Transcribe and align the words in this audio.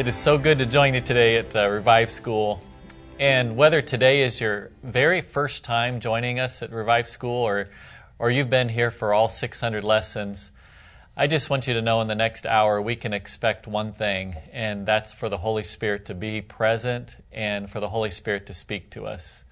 It 0.00 0.08
is 0.08 0.16
so 0.16 0.38
good 0.38 0.56
to 0.60 0.64
join 0.64 0.94
you 0.94 1.02
today 1.02 1.36
at 1.36 1.54
uh, 1.54 1.68
Revive 1.68 2.10
School. 2.10 2.62
And 3.20 3.54
whether 3.54 3.82
today 3.82 4.22
is 4.22 4.40
your 4.40 4.70
very 4.82 5.20
first 5.20 5.62
time 5.62 6.00
joining 6.00 6.40
us 6.40 6.62
at 6.62 6.72
Revive 6.72 7.06
School 7.06 7.46
or, 7.46 7.68
or 8.18 8.30
you've 8.30 8.48
been 8.48 8.70
here 8.70 8.90
for 8.90 9.12
all 9.12 9.28
600 9.28 9.84
lessons, 9.84 10.50
I 11.14 11.26
just 11.26 11.50
want 11.50 11.66
you 11.66 11.74
to 11.74 11.82
know 11.82 12.00
in 12.00 12.06
the 12.06 12.14
next 12.14 12.46
hour 12.46 12.80
we 12.80 12.96
can 12.96 13.12
expect 13.12 13.66
one 13.66 13.92
thing, 13.92 14.36
and 14.54 14.86
that's 14.86 15.12
for 15.12 15.28
the 15.28 15.36
Holy 15.36 15.64
Spirit 15.64 16.06
to 16.06 16.14
be 16.14 16.40
present 16.40 17.14
and 17.30 17.68
for 17.68 17.78
the 17.78 17.90
Holy 17.90 18.10
Spirit 18.10 18.46
to 18.46 18.54
speak 18.54 18.88
to 18.92 19.04
us. 19.04 19.44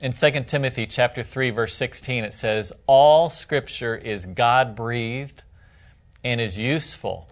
In 0.00 0.10
2 0.10 0.30
Timothy 0.48 0.88
chapter 0.88 1.22
3 1.22 1.50
verse 1.50 1.76
16 1.76 2.24
it 2.24 2.34
says 2.34 2.72
all 2.88 3.30
scripture 3.30 3.94
is 3.94 4.26
God-breathed 4.26 5.44
and 6.24 6.40
is 6.40 6.58
useful 6.58 7.28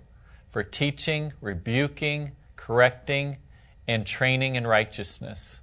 for 0.47 0.63
teaching, 0.63 1.33
rebuking, 1.41 2.37
correcting, 2.55 3.39
and 3.89 4.07
training 4.07 4.57
in 4.57 4.67
righteousness. 4.67 5.61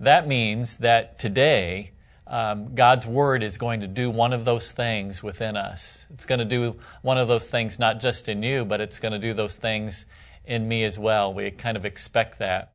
That 0.00 0.26
means 0.26 0.78
that 0.78 1.18
today, 1.18 1.90
um, 2.26 2.74
God's 2.74 3.06
Word 3.06 3.42
is 3.42 3.58
going 3.58 3.80
to 3.80 3.86
do 3.86 4.10
one 4.10 4.32
of 4.32 4.46
those 4.46 4.72
things 4.72 5.22
within 5.22 5.58
us. 5.58 6.06
It's 6.14 6.24
going 6.24 6.38
to 6.38 6.46
do 6.46 6.76
one 7.02 7.18
of 7.18 7.28
those 7.28 7.46
things 7.46 7.78
not 7.78 8.00
just 8.00 8.28
in 8.30 8.42
you, 8.42 8.64
but 8.64 8.80
it's 8.80 8.98
going 8.98 9.12
to 9.12 9.18
do 9.18 9.34
those 9.34 9.58
things 9.58 10.06
in 10.46 10.66
me 10.66 10.84
as 10.84 10.98
well. 10.98 11.34
We 11.34 11.50
kind 11.50 11.76
of 11.76 11.84
expect 11.84 12.38
that. 12.38 12.72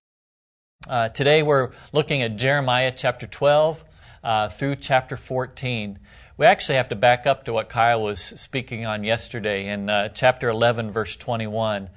Uh, 0.88 1.09
today 1.09 1.42
we're 1.42 1.72
looking 1.92 2.22
at 2.22 2.36
Jeremiah 2.36 2.94
chapter 2.95 3.26
12 3.26 3.84
uh, 4.23 4.50
through 4.50 4.76
chapter 4.76 5.17
14. 5.17 5.98
We 6.38 6.45
actually 6.45 6.76
have 6.76 6.89
to 6.89 6.95
back 6.95 7.26
up 7.26 7.45
to 7.45 7.54
what 7.54 7.70
Kyle 7.70 8.04
was 8.04 8.22
speaking 8.22 8.86
on 8.86 9.04
yesterday 9.04 9.67
in 9.67 9.89
uh, 9.89 10.10
chapter 10.10 10.48
11, 10.48 10.92
verse 10.92 11.16
21, 11.16 11.89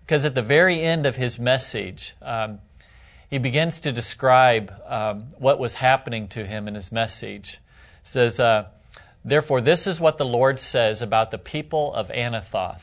because 0.00 0.24
at 0.24 0.34
the 0.34 0.42
very 0.42 0.80
end 0.80 1.04
of 1.04 1.16
his 1.16 1.38
message, 1.38 2.14
um, 2.22 2.60
he 3.30 3.38
begins 3.38 3.82
to 3.82 3.92
describe 3.92 4.74
um, 4.86 5.28
what 5.38 5.60
was 5.60 5.72
happening 5.74 6.26
to 6.28 6.44
him 6.44 6.66
in 6.66 6.74
his 6.74 6.90
message. 6.90 7.60
He 8.02 8.08
says, 8.08 8.40
uh, 8.40 8.66
Therefore, 9.24 9.60
this 9.60 9.86
is 9.86 10.00
what 10.00 10.18
the 10.18 10.26
Lord 10.26 10.58
says 10.58 11.00
about 11.00 11.30
the 11.30 11.38
people 11.38 11.94
of 11.94 12.08
Anathoth, 12.08 12.82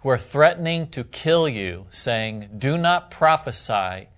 who 0.00 0.08
are 0.10 0.18
threatening 0.18 0.88
to 0.90 1.02
kill 1.02 1.48
you, 1.48 1.86
saying, 1.90 2.50
Do 2.56 2.78
not 2.78 3.10
prophesy 3.10 4.08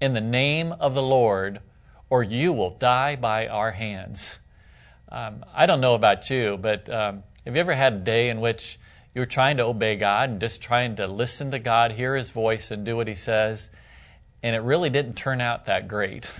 in 0.00 0.14
the 0.14 0.20
name 0.20 0.72
of 0.72 0.94
the 0.94 1.02
Lord, 1.02 1.60
or 2.08 2.22
you 2.22 2.52
will 2.52 2.70
die 2.70 3.16
by 3.16 3.48
our 3.48 3.72
hands. 3.72 4.38
Um, 5.10 5.44
I 5.54 5.66
don't 5.66 5.80
know 5.80 5.94
about 5.94 6.30
you, 6.30 6.56
but 6.56 6.88
um, 6.88 7.24
have 7.44 7.54
you 7.54 7.60
ever 7.60 7.74
had 7.74 7.92
a 7.92 7.98
day 7.98 8.30
in 8.30 8.40
which 8.40 8.78
you 9.14 9.20
were 9.20 9.26
trying 9.26 9.58
to 9.58 9.64
obey 9.64 9.96
God 9.96 10.30
and 10.30 10.40
just 10.40 10.62
trying 10.62 10.96
to 10.96 11.06
listen 11.06 11.50
to 11.50 11.58
God, 11.58 11.92
hear 11.92 12.16
His 12.16 12.30
voice, 12.30 12.70
and 12.70 12.86
do 12.86 12.96
what 12.96 13.06
He 13.06 13.14
says, 13.14 13.68
and 14.44 14.54
it 14.54 14.58
really 14.58 14.90
didn't 14.90 15.14
turn 15.14 15.40
out 15.40 15.66
that 15.66 15.88
great? 15.88 16.30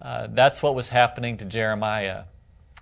Uh, 0.00 0.26
that's 0.30 0.62
what 0.62 0.74
was 0.74 0.88
happening 0.88 1.36
to 1.36 1.44
Jeremiah. 1.44 2.24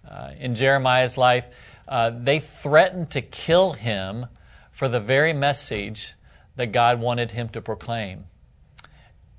Uh, 0.08 0.30
in 0.38 0.54
Jeremiah's 0.54 1.18
life, 1.18 1.44
uh, 1.88 2.12
they 2.16 2.38
threatened 2.38 3.10
to 3.10 3.20
kill 3.20 3.72
him 3.72 4.26
for 4.70 4.88
the 4.88 5.00
very 5.00 5.32
message 5.32 6.14
that 6.54 6.70
God 6.70 7.00
wanted 7.00 7.32
him 7.32 7.48
to 7.48 7.60
proclaim. 7.60 8.26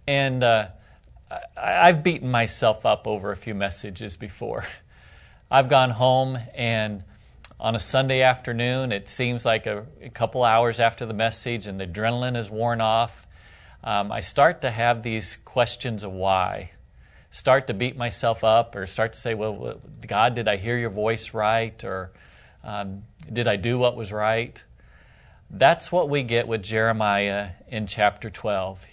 And 0.06 0.44
uh, 0.44 0.68
I've 1.56 2.04
beaten 2.04 2.30
myself 2.30 2.86
up 2.86 3.08
over 3.08 3.32
a 3.32 3.38
few 3.38 3.56
messages 3.56 4.18
before. 4.18 4.66
I've 5.50 5.70
gone 5.70 5.92
home 5.92 6.38
and 6.54 7.04
on 7.58 7.74
a 7.74 7.80
Sunday 7.80 8.22
afternoon, 8.22 8.92
it 8.92 9.08
seems 9.08 9.46
like 9.46 9.66
a, 9.66 9.86
a 10.02 10.10
couple 10.10 10.44
hours 10.44 10.82
after 10.82 11.06
the 11.06 11.14
message 11.14 11.68
and 11.68 11.80
the 11.80 11.88
adrenaline 11.88 12.36
is 12.36 12.50
worn 12.50 12.82
off, 12.82 13.25
um, 13.86 14.12
I 14.12 14.22
start 14.22 14.62
to 14.62 14.72
have 14.72 15.04
these 15.04 15.38
questions 15.46 16.04
of 16.04 16.12
why. 16.12 16.72
Start 17.30 17.68
to 17.68 17.74
beat 17.76 17.96
myself 17.96 18.44
up 18.44 18.76
or 18.76 18.88
start 18.88 19.14
to 19.14 19.20
say, 19.20 19.36
well, 19.36 19.80
God, 20.08 20.34
did 20.34 20.48
I 20.48 20.58
hear 20.58 20.76
your 20.78 20.90
voice 20.90 21.36
right? 21.36 21.82
Or 21.84 22.12
um, 22.64 23.04
did 23.32 23.48
I 23.48 23.58
do 23.58 23.78
what 23.78 23.96
was 23.96 24.12
right? 24.12 24.62
That's 25.52 25.92
what 25.92 26.10
we 26.10 26.24
get 26.24 26.48
with 26.48 26.64
Jeremiah 26.64 27.50
in 27.68 27.86
chapter 27.86 28.32
12. 28.32 28.84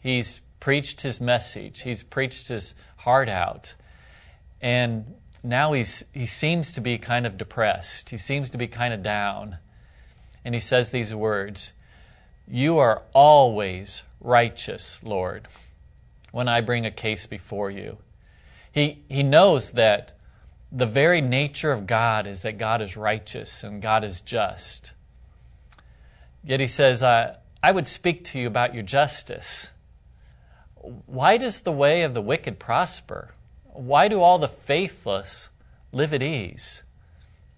He's 0.00 0.40
preached 0.60 1.00
his 1.00 1.20
message, 1.20 1.82
he's 1.82 2.04
preached 2.04 2.48
his 2.48 2.74
heart 2.96 3.28
out. 3.28 3.74
And 4.60 5.14
now 5.42 5.72
he's, 5.72 6.04
he 6.12 6.26
seems 6.26 6.74
to 6.74 6.80
be 6.80 6.98
kind 6.98 7.26
of 7.26 7.36
depressed. 7.36 8.10
He 8.10 8.18
seems 8.18 8.50
to 8.50 8.58
be 8.58 8.68
kind 8.68 8.94
of 8.94 9.02
down. 9.02 9.56
And 10.44 10.54
he 10.54 10.60
says 10.60 10.90
these 10.90 11.14
words 11.14 11.72
You 12.50 12.78
are 12.78 13.02
always 13.12 14.02
righteous, 14.20 14.98
Lord, 15.04 15.46
when 16.32 16.48
I 16.48 16.60
bring 16.62 16.84
a 16.84 16.90
case 16.90 17.26
before 17.26 17.70
you. 17.70 17.98
He, 18.72 18.98
he 19.08 19.22
knows 19.22 19.70
that 19.72 20.18
the 20.72 20.86
very 20.86 21.20
nature 21.20 21.70
of 21.70 21.86
God 21.86 22.26
is 22.26 22.42
that 22.42 22.58
God 22.58 22.82
is 22.82 22.96
righteous 22.96 23.62
and 23.62 23.80
God 23.80 24.02
is 24.02 24.20
just. 24.20 24.92
Yet 26.42 26.58
he 26.58 26.66
says, 26.66 27.04
I, 27.04 27.36
I 27.62 27.70
would 27.70 27.86
speak 27.86 28.24
to 28.26 28.40
you 28.40 28.48
about 28.48 28.74
your 28.74 28.82
justice. 28.82 29.68
Why 31.06 31.36
does 31.36 31.60
the 31.60 31.72
way 31.72 32.02
of 32.02 32.14
the 32.14 32.22
wicked 32.22 32.58
prosper? 32.58 33.32
Why 33.72 34.08
do 34.08 34.20
all 34.20 34.38
the 34.38 34.48
faithless 34.48 35.50
live 35.92 36.14
at 36.14 36.22
ease? 36.22 36.82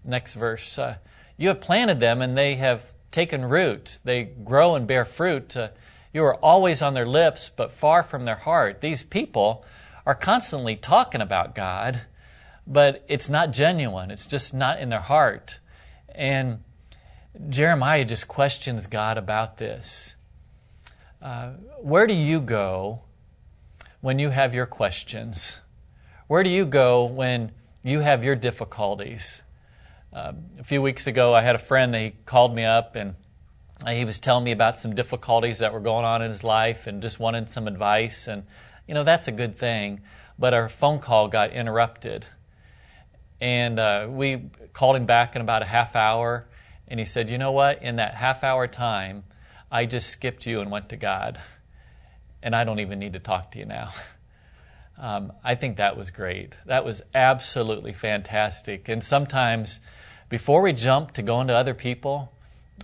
Next 0.04 0.34
verse. 0.34 0.78
Uh, 0.78 0.96
you 1.38 1.48
have 1.48 1.60
planted 1.62 1.98
them 1.98 2.20
and 2.20 2.36
they 2.36 2.56
have 2.56 2.82
taken 3.12 3.44
root. 3.44 3.98
They 4.04 4.24
grow 4.24 4.74
and 4.74 4.86
bear 4.86 5.04
fruit. 5.04 5.56
Uh, 5.56 5.68
you 6.12 6.24
are 6.24 6.36
always 6.36 6.82
on 6.82 6.94
their 6.94 7.06
lips, 7.06 7.50
but 7.54 7.72
far 7.72 8.02
from 8.02 8.24
their 8.24 8.36
heart. 8.36 8.80
These 8.80 9.02
people 9.02 9.64
are 10.04 10.14
constantly 10.14 10.76
talking 10.76 11.20
about 11.20 11.54
God, 11.54 12.02
but 12.66 13.04
it's 13.08 13.28
not 13.28 13.52
genuine. 13.52 14.10
It's 14.10 14.26
just 14.26 14.52
not 14.52 14.80
in 14.80 14.88
their 14.88 15.00
heart. 15.00 15.58
And 16.14 16.64
Jeremiah 17.48 18.04
just 18.04 18.28
questions 18.28 18.86
God 18.86 19.16
about 19.16 19.56
this. 19.56 20.14
Uh, 21.20 21.52
where 21.80 22.06
do 22.06 22.14
you 22.14 22.40
go 22.40 23.02
when 24.00 24.18
you 24.18 24.30
have 24.30 24.54
your 24.54 24.66
questions? 24.66 25.60
Where 26.26 26.42
do 26.42 26.50
you 26.50 26.66
go 26.66 27.04
when 27.04 27.52
you 27.82 28.00
have 28.00 28.24
your 28.24 28.36
difficulties? 28.36 29.40
Uh, 30.12 30.32
a 30.58 30.64
few 30.64 30.82
weeks 30.82 31.06
ago, 31.06 31.34
I 31.34 31.40
had 31.40 31.54
a 31.54 31.58
friend, 31.58 31.94
he 31.94 32.12
called 32.26 32.54
me 32.54 32.64
up 32.64 32.96
and 32.96 33.14
he 33.88 34.04
was 34.04 34.18
telling 34.18 34.44
me 34.44 34.52
about 34.52 34.76
some 34.76 34.94
difficulties 34.94 35.60
that 35.60 35.72
were 35.72 35.80
going 35.80 36.04
on 36.04 36.20
in 36.20 36.30
his 36.30 36.44
life 36.44 36.86
and 36.86 37.00
just 37.00 37.18
wanted 37.18 37.48
some 37.48 37.66
advice. 37.66 38.28
And, 38.28 38.44
you 38.86 38.92
know, 38.92 39.04
that's 39.04 39.28
a 39.28 39.32
good 39.32 39.56
thing. 39.56 40.02
But 40.38 40.52
our 40.52 40.68
phone 40.68 40.98
call 40.98 41.28
got 41.28 41.52
interrupted. 41.52 42.26
And 43.40 43.78
uh, 43.78 44.06
we 44.10 44.50
called 44.74 44.96
him 44.96 45.06
back 45.06 45.34
in 45.34 45.40
about 45.40 45.62
a 45.62 45.66
half 45.66 45.96
hour. 45.96 46.46
And 46.88 47.00
he 47.00 47.06
said, 47.06 47.30
You 47.30 47.38
know 47.38 47.52
what? 47.52 47.82
In 47.82 47.96
that 47.96 48.14
half 48.14 48.44
hour 48.44 48.66
time, 48.66 49.24
I 49.70 49.86
just 49.86 50.10
skipped 50.10 50.46
you 50.46 50.60
and 50.60 50.70
went 50.70 50.90
to 50.90 50.96
God. 50.96 51.40
And 52.42 52.54
I 52.54 52.64
don't 52.64 52.80
even 52.80 52.98
need 52.98 53.14
to 53.14 53.18
talk 53.18 53.52
to 53.52 53.58
you 53.58 53.64
now. 53.64 53.92
Um, 54.98 55.32
I 55.42 55.56
think 55.56 55.78
that 55.78 55.96
was 55.96 56.10
great. 56.10 56.56
That 56.66 56.84
was 56.84 57.02
absolutely 57.12 57.92
fantastic. 57.92 58.88
And 58.88 59.02
sometimes, 59.02 59.80
before 60.32 60.62
we 60.62 60.72
jump 60.72 61.12
to 61.12 61.20
going 61.20 61.48
to 61.48 61.54
other 61.54 61.74
people, 61.74 62.32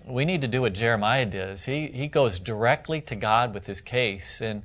we 0.04 0.26
need 0.26 0.42
to 0.42 0.48
do 0.48 0.60
what 0.60 0.74
Jeremiah 0.74 1.24
does. 1.24 1.64
He, 1.64 1.86
he 1.86 2.06
goes 2.06 2.38
directly 2.38 3.00
to 3.00 3.16
God 3.16 3.54
with 3.54 3.66
his 3.66 3.80
case. 3.80 4.42
And, 4.42 4.64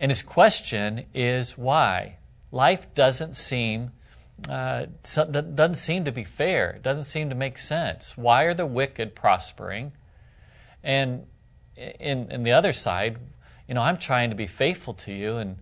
and 0.00 0.10
his 0.10 0.22
question 0.22 1.06
is 1.14 1.56
why? 1.56 2.16
Life 2.50 2.92
doesn't 2.92 3.36
seem, 3.36 3.92
uh, 4.48 4.86
doesn't 5.14 5.76
seem 5.76 6.06
to 6.06 6.10
be 6.10 6.24
fair. 6.24 6.70
It 6.70 6.82
doesn't 6.82 7.04
seem 7.04 7.28
to 7.28 7.36
make 7.36 7.56
sense. 7.56 8.18
Why 8.18 8.44
are 8.44 8.54
the 8.54 8.66
wicked 8.66 9.14
prospering? 9.14 9.92
And 10.82 11.24
in, 11.76 12.32
in 12.32 12.42
the 12.42 12.50
other 12.50 12.72
side, 12.72 13.16
you 13.68 13.74
know, 13.74 13.82
I'm 13.82 13.96
trying 13.96 14.30
to 14.30 14.36
be 14.36 14.48
faithful 14.48 14.94
to 14.94 15.12
you 15.12 15.36
and 15.36 15.56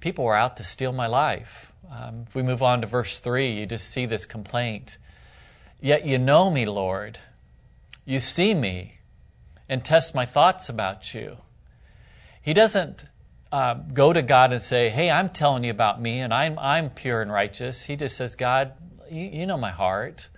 people 0.00 0.24
were 0.24 0.34
out 0.34 0.56
to 0.56 0.64
steal 0.64 0.92
my 0.92 1.08
life. 1.08 1.70
Um, 1.90 2.24
if 2.26 2.34
we 2.34 2.42
move 2.42 2.62
on 2.62 2.80
to 2.80 2.86
verse 2.86 3.18
3, 3.18 3.52
you 3.52 3.66
just 3.66 3.90
see 3.90 4.06
this 4.06 4.24
complaint. 4.24 4.96
Yet 5.80 6.06
you 6.06 6.18
know 6.18 6.50
me, 6.50 6.66
Lord. 6.66 7.18
You 8.04 8.20
see 8.20 8.54
me 8.54 8.98
and 9.68 9.84
test 9.84 10.14
my 10.14 10.26
thoughts 10.26 10.68
about 10.68 11.14
you. 11.14 11.36
He 12.42 12.54
doesn't 12.54 13.04
uh, 13.52 13.74
go 13.74 14.12
to 14.12 14.22
God 14.22 14.52
and 14.52 14.60
say, 14.60 14.90
Hey, 14.90 15.10
I'm 15.10 15.30
telling 15.30 15.64
you 15.64 15.70
about 15.70 16.00
me 16.00 16.20
and 16.20 16.32
I'm, 16.32 16.58
I'm 16.58 16.90
pure 16.90 17.22
and 17.22 17.32
righteous. 17.32 17.82
He 17.82 17.96
just 17.96 18.16
says, 18.16 18.36
God, 18.36 18.72
you, 19.10 19.26
you 19.26 19.46
know 19.46 19.56
my 19.56 19.70
heart. 19.70 20.28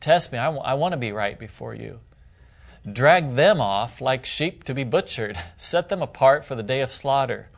Test 0.00 0.32
me. 0.32 0.38
I, 0.38 0.46
w- 0.46 0.62
I 0.62 0.74
want 0.74 0.92
to 0.92 0.98
be 0.98 1.12
right 1.12 1.38
before 1.38 1.74
you. 1.74 2.00
Drag 2.90 3.34
them 3.34 3.60
off 3.60 4.00
like 4.00 4.26
sheep 4.26 4.64
to 4.64 4.74
be 4.74 4.84
butchered. 4.84 5.38
Set 5.56 5.88
them 5.88 6.02
apart 6.02 6.44
for 6.44 6.54
the 6.54 6.62
day 6.62 6.80
of 6.80 6.92
slaughter. 6.92 7.48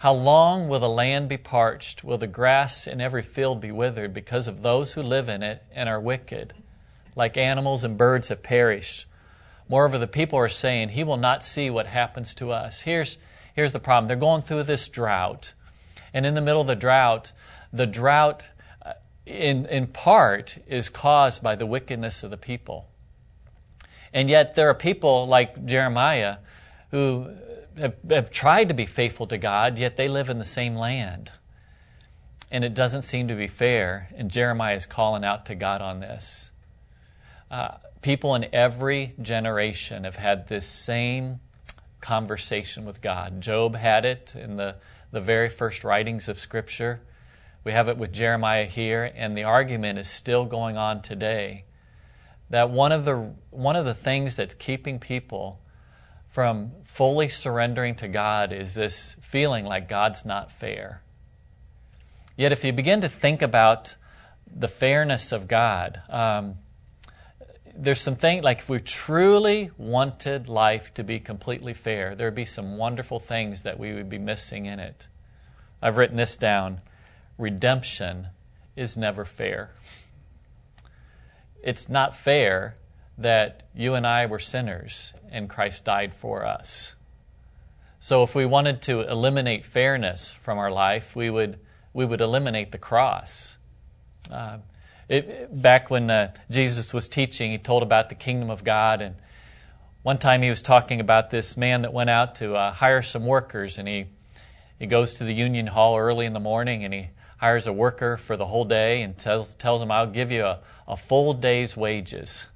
How 0.00 0.14
long 0.14 0.70
will 0.70 0.80
the 0.80 0.88
land 0.88 1.28
be 1.28 1.36
parched? 1.36 2.02
Will 2.02 2.16
the 2.16 2.26
grass 2.26 2.86
in 2.86 3.02
every 3.02 3.20
field 3.20 3.60
be 3.60 3.70
withered 3.70 4.14
because 4.14 4.48
of 4.48 4.62
those 4.62 4.94
who 4.94 5.02
live 5.02 5.28
in 5.28 5.42
it 5.42 5.62
and 5.74 5.90
are 5.90 6.00
wicked? 6.00 6.54
Like 7.14 7.36
animals 7.36 7.84
and 7.84 7.98
birds 7.98 8.28
have 8.28 8.42
perished. 8.42 9.04
Moreover, 9.68 9.98
the 9.98 10.06
people 10.06 10.38
are 10.38 10.48
saying, 10.48 10.88
He 10.88 11.04
will 11.04 11.18
not 11.18 11.42
see 11.42 11.68
what 11.68 11.84
happens 11.84 12.32
to 12.36 12.50
us. 12.50 12.80
Here's, 12.80 13.18
here's 13.54 13.72
the 13.72 13.78
problem 13.78 14.08
they're 14.08 14.16
going 14.16 14.40
through 14.40 14.62
this 14.62 14.88
drought. 14.88 15.52
And 16.14 16.24
in 16.24 16.32
the 16.32 16.40
middle 16.40 16.62
of 16.62 16.66
the 16.66 16.76
drought, 16.76 17.32
the 17.70 17.86
drought, 17.86 18.42
uh, 18.80 18.94
in, 19.26 19.66
in 19.66 19.86
part, 19.86 20.56
is 20.66 20.88
caused 20.88 21.42
by 21.42 21.56
the 21.56 21.66
wickedness 21.66 22.22
of 22.22 22.30
the 22.30 22.38
people. 22.38 22.88
And 24.14 24.30
yet, 24.30 24.54
there 24.54 24.70
are 24.70 24.74
people 24.74 25.26
like 25.26 25.66
Jeremiah 25.66 26.38
who 26.90 27.26
have, 27.80 27.96
have 28.08 28.30
tried 28.30 28.68
to 28.68 28.74
be 28.74 28.86
faithful 28.86 29.26
to 29.28 29.38
God, 29.38 29.78
yet 29.78 29.96
they 29.96 30.08
live 30.08 30.30
in 30.30 30.38
the 30.38 30.44
same 30.44 30.76
land. 30.76 31.30
And 32.50 32.64
it 32.64 32.74
doesn't 32.74 33.02
seem 33.02 33.28
to 33.28 33.34
be 33.34 33.46
fair. 33.46 34.08
And 34.16 34.30
Jeremiah 34.30 34.76
is 34.76 34.86
calling 34.86 35.24
out 35.24 35.46
to 35.46 35.54
God 35.54 35.80
on 35.80 36.00
this. 36.00 36.50
Uh, 37.50 37.76
people 38.02 38.34
in 38.34 38.46
every 38.52 39.14
generation 39.20 40.04
have 40.04 40.16
had 40.16 40.48
this 40.48 40.66
same 40.66 41.40
conversation 42.00 42.84
with 42.84 43.00
God. 43.00 43.40
Job 43.40 43.76
had 43.76 44.04
it 44.04 44.34
in 44.36 44.56
the, 44.56 44.76
the 45.10 45.20
very 45.20 45.48
first 45.48 45.84
writings 45.84 46.28
of 46.28 46.38
Scripture. 46.38 47.00
We 47.62 47.72
have 47.72 47.88
it 47.88 47.98
with 47.98 48.12
Jeremiah 48.12 48.64
here, 48.64 49.12
and 49.14 49.36
the 49.36 49.44
argument 49.44 49.98
is 49.98 50.08
still 50.08 50.46
going 50.46 50.76
on 50.76 51.02
today. 51.02 51.64
That 52.48 52.70
one 52.70 52.90
of 52.90 53.04
the, 53.04 53.32
one 53.50 53.76
of 53.76 53.84
the 53.84 53.94
things 53.94 54.34
that's 54.34 54.54
keeping 54.54 54.98
people 54.98 55.60
from 56.30 56.70
fully 56.84 57.28
surrendering 57.28 57.96
to 57.96 58.08
God 58.08 58.52
is 58.52 58.74
this 58.74 59.16
feeling 59.20 59.64
like 59.64 59.88
God's 59.88 60.24
not 60.24 60.52
fair. 60.52 61.02
Yet, 62.36 62.52
if 62.52 62.64
you 62.64 62.72
begin 62.72 63.02
to 63.02 63.08
think 63.08 63.42
about 63.42 63.96
the 64.46 64.68
fairness 64.68 65.32
of 65.32 65.46
God, 65.48 66.00
um, 66.08 66.54
there's 67.74 68.00
some 68.00 68.16
things 68.16 68.44
like 68.44 68.60
if 68.60 68.68
we 68.68 68.78
truly 68.78 69.70
wanted 69.76 70.48
life 70.48 70.94
to 70.94 71.04
be 71.04 71.18
completely 71.20 71.74
fair, 71.74 72.14
there 72.14 72.28
would 72.28 72.34
be 72.34 72.44
some 72.44 72.76
wonderful 72.76 73.20
things 73.20 73.62
that 73.62 73.78
we 73.78 73.92
would 73.92 74.08
be 74.08 74.18
missing 74.18 74.66
in 74.66 74.78
it. 74.78 75.08
I've 75.82 75.96
written 75.96 76.16
this 76.16 76.36
down 76.36 76.80
redemption 77.38 78.28
is 78.76 78.96
never 78.96 79.24
fair. 79.24 79.70
It's 81.62 81.88
not 81.88 82.16
fair 82.16 82.74
that 83.20 83.62
you 83.74 83.94
and 83.94 84.06
I 84.06 84.26
were 84.26 84.38
sinners 84.38 85.12
and 85.30 85.48
Christ 85.48 85.84
died 85.84 86.14
for 86.14 86.44
us. 86.44 86.94
So 88.00 88.22
if 88.22 88.34
we 88.34 88.46
wanted 88.46 88.82
to 88.82 89.00
eliminate 89.00 89.66
fairness 89.66 90.32
from 90.32 90.58
our 90.58 90.70
life, 90.70 91.14
we 91.14 91.28
would, 91.28 91.58
we 91.92 92.04
would 92.04 92.22
eliminate 92.22 92.72
the 92.72 92.78
cross. 92.78 93.56
Uh, 94.32 94.58
it, 95.08 95.60
back 95.60 95.90
when 95.90 96.10
uh, 96.10 96.32
Jesus 96.50 96.94
was 96.94 97.08
teaching, 97.08 97.50
he 97.50 97.58
told 97.58 97.82
about 97.82 98.08
the 98.08 98.14
kingdom 98.14 98.48
of 98.48 98.64
God. 98.64 99.02
And 99.02 99.16
one 100.02 100.18
time 100.18 100.40
he 100.40 100.48
was 100.48 100.62
talking 100.62 101.00
about 101.00 101.30
this 101.30 101.56
man 101.56 101.82
that 101.82 101.92
went 101.92 102.08
out 102.08 102.36
to 102.36 102.54
uh, 102.54 102.72
hire 102.72 103.02
some 103.02 103.26
workers. 103.26 103.76
And 103.76 103.86
he, 103.86 104.06
he 104.78 104.86
goes 104.86 105.14
to 105.14 105.24
the 105.24 105.34
union 105.34 105.66
hall 105.66 105.98
early 105.98 106.24
in 106.24 106.32
the 106.32 106.40
morning 106.40 106.84
and 106.84 106.94
he 106.94 107.10
hires 107.36 107.66
a 107.66 107.72
worker 107.72 108.16
for 108.16 108.36
the 108.36 108.46
whole 108.46 108.64
day 108.64 109.02
and 109.02 109.18
tells, 109.18 109.54
tells 109.56 109.82
him, 109.82 109.90
I'll 109.90 110.06
give 110.06 110.32
you 110.32 110.44
a, 110.44 110.60
a 110.88 110.96
full 110.96 111.34
day's 111.34 111.76
wages. 111.76 112.46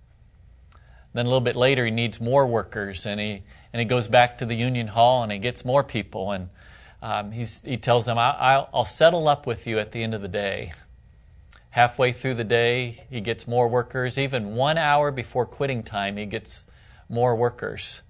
Then 1.15 1.27
a 1.27 1.29
little 1.29 1.41
bit 1.41 1.55
later, 1.55 1.85
he 1.85 1.93
needs 1.93 2.21
more 2.21 2.47
workers, 2.47 3.07
and 3.07 3.21
he 3.21 3.43
and 3.73 3.81
he 3.81 3.87
goes 3.87 4.09
back 4.09 4.39
to 4.39 4.47
the 4.47 4.55
union 4.55 4.89
hall 4.89 5.23
and 5.23 5.33
he 5.33 5.39
gets 5.39 5.65
more 5.65 5.83
people, 5.83 6.33
and 6.33 6.49
um, 7.03 7.31
he 7.31 7.77
tells 7.77 8.05
them, 8.05 8.19
I'll, 8.19 8.69
"I'll 8.75 8.85
settle 8.85 9.29
up 9.29 9.47
with 9.47 9.67
you 9.67 9.79
at 9.79 9.93
the 9.93 10.03
end 10.03 10.15
of 10.15 10.23
the 10.23 10.29
day." 10.29 10.73
Halfway 11.71 12.13
through 12.13 12.35
the 12.35 12.45
day, 12.45 13.05
he 13.11 13.21
gets 13.21 13.49
more 13.49 13.69
workers. 13.69 14.19
Even 14.19 14.55
one 14.55 14.79
hour 14.79 15.11
before 15.11 15.47
quitting 15.47 15.83
time, 15.83 16.17
he 16.17 16.27
gets 16.27 16.67
more 17.09 17.35
workers. 17.35 18.01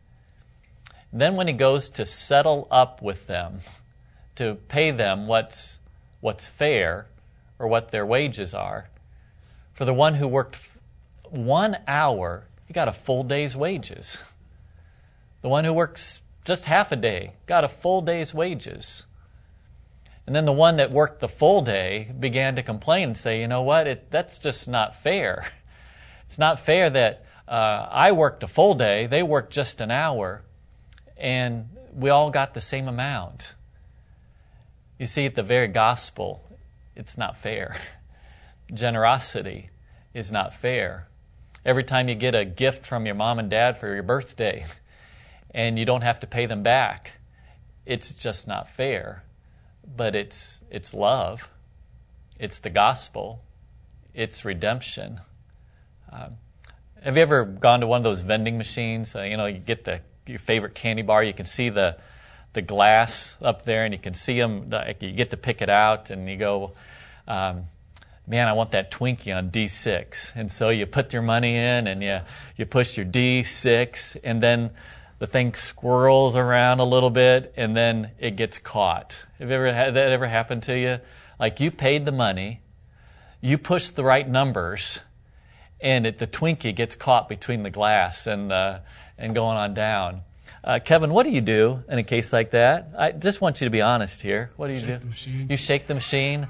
Then, 1.12 1.36
when 1.36 1.46
he 1.46 1.54
goes 1.54 1.90
to 1.90 2.06
settle 2.06 2.68
up 2.70 3.02
with 3.02 3.26
them, 3.26 3.60
to 4.36 4.54
pay 4.68 4.90
them 4.90 5.26
what's 5.26 5.78
what's 6.20 6.48
fair 6.48 7.06
or 7.58 7.68
what 7.68 7.90
their 7.90 8.06
wages 8.06 8.54
are, 8.54 8.88
for 9.74 9.84
the 9.84 9.94
one 9.94 10.14
who 10.14 10.26
worked 10.26 10.58
one 11.30 11.76
hour 11.86 12.46
he 12.66 12.72
got 12.72 12.88
a 12.88 12.92
full 12.92 13.22
day's 13.24 13.56
wages. 13.56 14.18
The 15.42 15.48
one 15.48 15.64
who 15.64 15.72
works 15.72 16.20
just 16.44 16.64
half 16.64 16.92
a 16.92 16.96
day 16.96 17.32
got 17.46 17.64
a 17.64 17.68
full 17.68 18.02
day's 18.02 18.32
wages. 18.32 19.04
And 20.26 20.34
then 20.34 20.46
the 20.46 20.52
one 20.52 20.76
that 20.76 20.90
worked 20.90 21.20
the 21.20 21.28
full 21.28 21.60
day 21.60 22.10
began 22.18 22.56
to 22.56 22.62
complain 22.62 23.08
and 23.08 23.16
say, 23.16 23.40
you 23.40 23.48
know 23.48 23.62
what, 23.62 23.86
it, 23.86 24.10
that's 24.10 24.38
just 24.38 24.68
not 24.68 24.96
fair. 24.96 25.46
It's 26.26 26.38
not 26.38 26.60
fair 26.60 26.88
that 26.88 27.26
uh, 27.46 27.86
I 27.90 28.12
worked 28.12 28.42
a 28.42 28.48
full 28.48 28.74
day, 28.74 29.06
they 29.06 29.22
worked 29.22 29.52
just 29.52 29.82
an 29.82 29.90
hour, 29.90 30.42
and 31.18 31.68
we 31.94 32.08
all 32.08 32.30
got 32.30 32.54
the 32.54 32.62
same 32.62 32.88
amount. 32.88 33.54
You 34.98 35.04
see, 35.04 35.26
at 35.26 35.34
the 35.34 35.42
very 35.42 35.68
gospel, 35.68 36.42
it's 36.96 37.18
not 37.18 37.36
fair. 37.36 37.76
Generosity 38.72 39.68
is 40.14 40.32
not 40.32 40.54
fair 40.54 41.08
every 41.64 41.84
time 41.84 42.08
you 42.08 42.14
get 42.14 42.34
a 42.34 42.44
gift 42.44 42.86
from 42.86 43.06
your 43.06 43.14
mom 43.14 43.38
and 43.38 43.50
dad 43.50 43.78
for 43.78 43.92
your 43.92 44.02
birthday 44.02 44.64
and 45.50 45.78
you 45.78 45.84
don't 45.84 46.02
have 46.02 46.20
to 46.20 46.26
pay 46.26 46.46
them 46.46 46.62
back. 46.62 47.12
It's 47.86 48.12
just 48.12 48.48
not 48.48 48.68
fair. 48.68 49.22
But 49.96 50.14
it's, 50.14 50.64
it's 50.70 50.94
love, 50.94 51.48
it's 52.38 52.58
the 52.58 52.70
gospel, 52.70 53.42
it's 54.14 54.44
redemption. 54.44 55.20
Um, 56.10 56.36
have 57.02 57.16
you 57.16 57.22
ever 57.22 57.44
gone 57.44 57.80
to 57.80 57.86
one 57.86 57.98
of 57.98 58.04
those 58.04 58.22
vending 58.22 58.56
machines? 58.56 59.14
Uh, 59.14 59.22
you 59.22 59.36
know, 59.36 59.44
you 59.44 59.58
get 59.58 59.84
the 59.84 60.00
your 60.26 60.38
favorite 60.38 60.74
candy 60.74 61.02
bar. 61.02 61.22
You 61.22 61.34
can 61.34 61.46
see 61.46 61.68
the 61.68 61.96
the 62.54 62.62
glass 62.62 63.36
up 63.42 63.64
there, 63.64 63.84
and 63.84 63.92
you 63.92 64.00
can 64.00 64.14
see 64.14 64.38
them. 64.38 64.72
You 65.00 65.12
get 65.12 65.30
to 65.30 65.36
pick 65.36 65.60
it 65.60 65.68
out, 65.68 66.10
and 66.10 66.28
you 66.28 66.36
go. 66.36 66.72
Um, 67.26 67.64
man, 68.26 68.48
I 68.48 68.52
want 68.52 68.70
that 68.72 68.90
Twinkie 68.90 69.36
on 69.36 69.50
D6. 69.50 70.32
And 70.34 70.50
so 70.50 70.70
you 70.70 70.86
put 70.86 71.12
your 71.12 71.22
money 71.22 71.56
in 71.56 71.86
and 71.86 72.02
you, 72.02 72.20
you 72.56 72.66
push 72.66 72.96
your 72.96 73.06
D6 73.06 74.16
and 74.24 74.42
then 74.42 74.70
the 75.18 75.26
thing 75.26 75.54
squirrels 75.54 76.36
around 76.36 76.80
a 76.80 76.84
little 76.84 77.10
bit 77.10 77.52
and 77.56 77.76
then 77.76 78.10
it 78.18 78.36
gets 78.36 78.58
caught. 78.58 79.16
Have 79.38 79.48
you 79.48 79.54
ever 79.54 79.72
had 79.72 79.94
that 79.94 80.10
ever 80.10 80.26
happen 80.26 80.60
to 80.62 80.78
you? 80.78 80.98
Like 81.38 81.60
you 81.60 81.70
paid 81.70 82.06
the 82.06 82.12
money, 82.12 82.60
you 83.40 83.58
pushed 83.58 83.96
the 83.96 84.04
right 84.04 84.28
numbers, 84.28 85.00
and 85.80 86.06
it, 86.06 86.18
the 86.18 86.26
Twinkie 86.26 86.74
gets 86.74 86.94
caught 86.94 87.28
between 87.28 87.62
the 87.62 87.70
glass 87.70 88.26
and, 88.26 88.50
uh, 88.50 88.78
and 89.18 89.34
going 89.34 89.56
on 89.56 89.74
down. 89.74 90.22
Uh, 90.62 90.78
Kevin, 90.82 91.12
what 91.12 91.24
do 91.24 91.30
you 91.30 91.42
do 91.42 91.82
in 91.90 91.98
a 91.98 92.02
case 92.02 92.32
like 92.32 92.52
that? 92.52 92.88
I 92.96 93.12
just 93.12 93.42
want 93.42 93.60
you 93.60 93.66
to 93.66 93.70
be 93.70 93.82
honest 93.82 94.22
here. 94.22 94.50
What 94.56 94.68
do 94.68 94.74
you 94.74 94.80
shake 94.80 95.00
do? 95.00 95.30
You 95.50 95.56
shake 95.58 95.86
the 95.86 95.94
machine. 95.94 96.46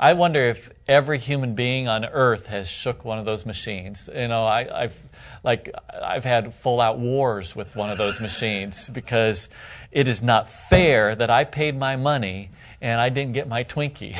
I 0.00 0.12
wonder 0.12 0.44
if 0.44 0.70
every 0.86 1.18
human 1.18 1.54
being 1.54 1.88
on 1.88 2.04
earth 2.04 2.46
has 2.46 2.68
shook 2.68 3.04
one 3.04 3.18
of 3.18 3.24
those 3.24 3.44
machines. 3.44 4.08
You 4.14 4.28
know, 4.28 4.46
I, 4.46 4.82
have 4.82 4.94
like 5.42 5.74
I've 5.92 6.24
had 6.24 6.54
full 6.54 6.80
out 6.80 6.98
wars 6.98 7.56
with 7.56 7.74
one 7.74 7.90
of 7.90 7.98
those 7.98 8.20
machines 8.20 8.88
because 8.88 9.48
it 9.90 10.06
is 10.06 10.22
not 10.22 10.50
fair 10.50 11.16
that 11.16 11.30
I 11.30 11.44
paid 11.44 11.76
my 11.76 11.96
money 11.96 12.50
and 12.80 13.00
I 13.00 13.08
didn't 13.08 13.32
get 13.32 13.48
my 13.48 13.64
Twinkie. 13.64 14.16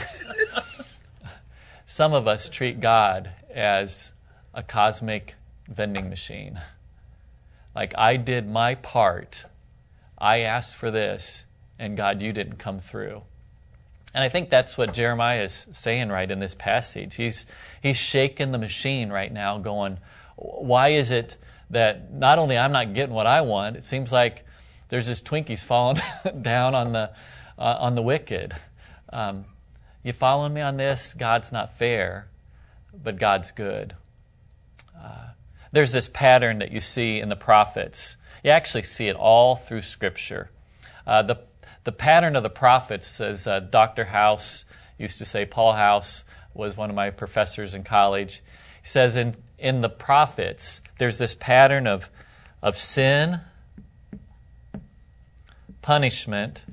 Some 1.87 2.13
of 2.13 2.27
us 2.27 2.49
treat 2.49 2.81
God 2.81 3.31
as 3.55 4.11
a 4.53 4.65
cosmic 4.65 5.35
vending 5.69 6.11
machine. 6.11 6.61
Like 7.75 7.97
I 7.97 8.17
did 8.17 8.49
my 8.49 8.75
part, 8.75 9.45
I 10.19 10.41
asked 10.41 10.75
for 10.75 10.91
this, 10.91 11.45
and 11.79 11.97
God, 11.97 12.21
you 12.21 12.33
didn't 12.33 12.57
come 12.57 12.81
through. 12.81 13.23
And 14.19 14.25
I 14.25 14.31
think 14.31 14.51
that's 14.51 14.77
what 14.77 14.95
Jeremiah 14.95 15.45
is 15.45 15.69
saying 15.71 16.09
right 16.09 16.29
in 16.29 16.41
this 16.41 16.57
passage. 16.57 17.15
He's, 17.15 17.47
he's 17.81 17.97
shaking 17.97 18.51
the 18.51 18.59
machine 18.59 19.11
right 19.11 19.33
now, 19.33 19.59
going, 19.59 19.99
why 20.35 20.89
is 20.89 21.13
it 21.13 21.37
that 21.71 22.13
not 22.13 22.41
only 22.41 22.59
I'm 22.59 22.73
not 22.73 22.95
getting 22.95 23.15
what 23.15 23.29
I 23.29 23.43
want, 23.43 23.77
it 23.77 23.85
seems 23.85 24.11
like 24.11 24.45
there's 24.89 25.07
just 25.07 25.25
Twinkies 25.25 25.65
falling 25.65 26.01
down 26.43 26.75
on 26.75 26.91
the, 26.91 27.13
uh, 27.57 27.77
on 27.79 27.95
the 27.95 28.03
wicked. 28.03 28.57
Um, 29.13 29.45
you 30.03 30.13
following 30.13 30.53
me 30.53 30.63
on 30.63 30.77
this? 30.77 31.15
God's 31.15 31.53
not 31.53 31.79
fair, 31.79 32.27
but 32.93 33.21
God's 33.21 33.53
good. 33.53 33.95
Uh, 35.01 35.29
there's 35.71 35.93
this 35.93 36.11
pattern 36.13 36.59
that 36.59 36.73
you 36.73 36.81
see 36.81 37.21
in 37.21 37.29
the 37.29 37.37
prophets. 37.37 38.17
You 38.43 38.51
actually 38.51 38.83
see 38.83 39.07
it 39.07 39.15
all 39.15 39.55
through 39.55 39.83
Scripture. 39.83 40.51
Uh, 41.07 41.23
the, 41.23 41.39
the 41.89 41.93
pattern 41.93 42.37
of 42.37 42.43
the 42.43 42.51
prophets, 42.51 43.19
as 43.19 43.47
uh, 43.47 43.61
Dr. 43.61 44.05
House 44.05 44.67
used 44.99 45.17
to 45.17 45.25
say, 45.25 45.47
Paul 45.47 45.73
House 45.73 46.23
was 46.53 46.77
one 46.77 46.91
of 46.91 46.95
my 46.95 47.09
professors 47.09 47.73
in 47.73 47.83
college. 47.83 48.43
Says 48.83 49.17
in, 49.17 49.35
in 49.59 49.81
the 49.81 49.89
prophets, 49.89 50.83
there's 50.99 51.17
this 51.17 51.33
pattern 51.33 51.87
of, 51.87 52.11
of 52.63 52.77
sin, 52.77 53.41
punishment, 55.81 56.67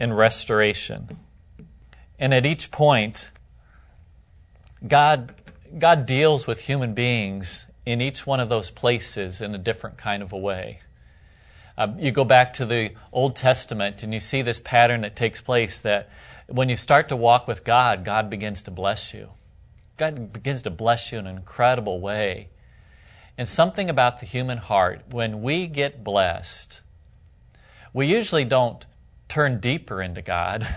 and 0.00 0.16
restoration. 0.16 1.18
And 2.18 2.34
at 2.34 2.44
each 2.44 2.72
point, 2.72 3.30
God, 4.84 5.36
God 5.78 6.04
deals 6.04 6.48
with 6.48 6.62
human 6.62 6.94
beings 6.94 7.66
in 7.84 8.00
each 8.00 8.26
one 8.26 8.40
of 8.40 8.48
those 8.48 8.72
places 8.72 9.40
in 9.40 9.54
a 9.54 9.58
different 9.58 9.98
kind 9.98 10.20
of 10.20 10.32
a 10.32 10.36
way. 10.36 10.80
Uh, 11.78 11.88
you 11.98 12.10
go 12.10 12.24
back 12.24 12.54
to 12.54 12.66
the 12.66 12.92
Old 13.12 13.36
Testament 13.36 14.02
and 14.02 14.12
you 14.14 14.20
see 14.20 14.42
this 14.42 14.60
pattern 14.60 15.02
that 15.02 15.14
takes 15.14 15.40
place 15.40 15.80
that 15.80 16.08
when 16.48 16.68
you 16.68 16.76
start 16.76 17.08
to 17.10 17.16
walk 17.16 17.46
with 17.46 17.64
God, 17.64 18.04
God 18.04 18.30
begins 18.30 18.62
to 18.62 18.70
bless 18.70 19.12
you. 19.12 19.30
God 19.96 20.32
begins 20.32 20.62
to 20.62 20.70
bless 20.70 21.12
you 21.12 21.18
in 21.18 21.26
an 21.26 21.36
incredible 21.36 22.00
way. 22.00 22.48
And 23.38 23.48
something 23.48 23.90
about 23.90 24.20
the 24.20 24.26
human 24.26 24.58
heart, 24.58 25.02
when 25.10 25.42
we 25.42 25.66
get 25.66 26.02
blessed, 26.02 26.80
we 27.92 28.06
usually 28.06 28.44
don't 28.44 28.86
turn 29.28 29.60
deeper 29.60 30.00
into 30.00 30.22
God. 30.22 30.66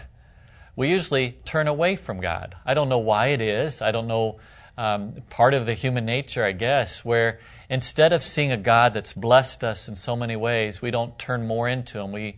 We 0.76 0.88
usually 0.92 1.32
turn 1.44 1.68
away 1.68 1.98
from 1.98 2.22
God. 2.22 2.56
I 2.66 2.74
don't 2.74 2.88
know 2.88 3.00
why 3.00 3.28
it 3.28 3.42
is. 3.42 3.82
I 3.82 3.92
don't 3.92 4.08
know 4.08 4.40
um, 4.80 5.16
part 5.30 5.54
of 5.54 5.66
the 5.66 5.74
human 5.74 6.06
nature, 6.06 6.46
I 6.46 6.54
guess, 6.54 7.04
where 7.04 7.42
instead 7.70 8.14
of 8.14 8.24
seeing 8.24 8.54
a 8.54 8.58
God 8.58 8.94
that's 8.94 9.12
blessed 9.12 9.62
us 9.62 9.90
in 9.90 9.98
so 9.98 10.16
many 10.16 10.38
ways, 10.38 10.82
we 10.82 10.90
don't 10.90 11.20
turn 11.20 11.46
more 11.46 11.68
into 11.68 12.00
Him. 12.00 12.14
We 12.14 12.38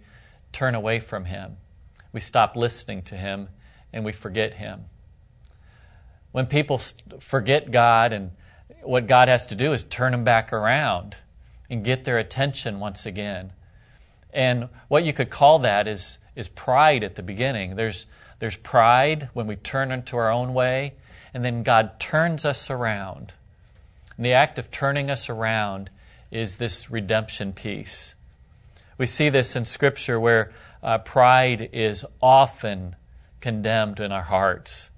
turn 0.52 0.74
away 0.74 1.00
from 1.00 1.26
Him. 1.26 1.58
We 2.12 2.20
stop 2.20 2.56
listening 2.56 3.04
to 3.04 3.16
Him 3.16 3.50
and 3.94 4.04
we 4.04 4.12
forget 4.12 4.56
Him. 4.56 4.86
When 6.32 6.48
people 6.48 6.82
forget 7.20 7.70
God 7.70 8.12
and 8.12 8.32
what 8.82 9.06
God 9.06 9.28
has 9.28 9.46
to 9.48 9.56
do 9.56 9.72
is 9.72 9.84
turn 9.84 10.12
them 10.12 10.24
back 10.24 10.52
around 10.52 11.18
and 11.70 11.86
get 11.86 12.06
their 12.06 12.18
attention 12.18 12.80
once 12.80 13.06
again. 13.06 13.54
And 14.34 14.70
what 14.88 15.04
you 15.04 15.14
could 15.14 15.30
call 15.30 15.60
that 15.60 15.88
is, 15.88 16.18
is 16.36 16.48
pride 16.48 17.04
at 17.04 17.14
the 17.14 17.22
beginning. 17.22 17.76
There's, 17.76 18.08
there's 18.40 18.56
pride 18.56 19.30
when 19.34 19.46
we 19.46 19.58
turn 19.58 19.92
into 19.92 20.18
our 20.18 20.32
own 20.32 20.56
way, 20.56 20.94
and 21.34 21.44
then 21.46 21.64
God 21.64 22.00
turns 22.00 22.46
us 22.46 22.70
around. 22.70 23.34
And 24.18 24.26
the 24.26 24.34
act 24.34 24.60
of 24.60 24.72
turning 24.72 25.10
us 25.10 25.30
around 25.30 25.90
is 26.30 26.58
this 26.58 26.90
redemption 26.92 27.54
piece. 27.54 28.16
We 28.98 29.08
see 29.08 29.30
this 29.30 29.56
in 29.56 29.66
Scripture 29.66 30.20
where 30.20 30.52
uh, 30.84 31.00
pride 31.00 31.70
is 31.74 32.06
often 32.22 32.96
condemned 33.40 34.00
in 34.00 34.12
our 34.12 34.24
hearts. 34.24 34.90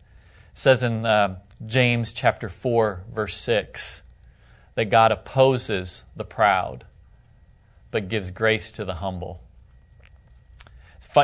It 0.53 0.59
says 0.59 0.83
in 0.83 1.05
uh, 1.05 1.37
James 1.65 2.13
chapter 2.13 2.49
4, 2.49 3.03
verse 3.13 3.37
6, 3.37 4.01
that 4.75 4.85
God 4.85 5.11
opposes 5.11 6.03
the 6.15 6.25
proud, 6.25 6.85
but 7.91 8.09
gives 8.09 8.31
grace 8.31 8.71
to 8.73 8.85
the 8.85 8.95
humble. 8.95 9.39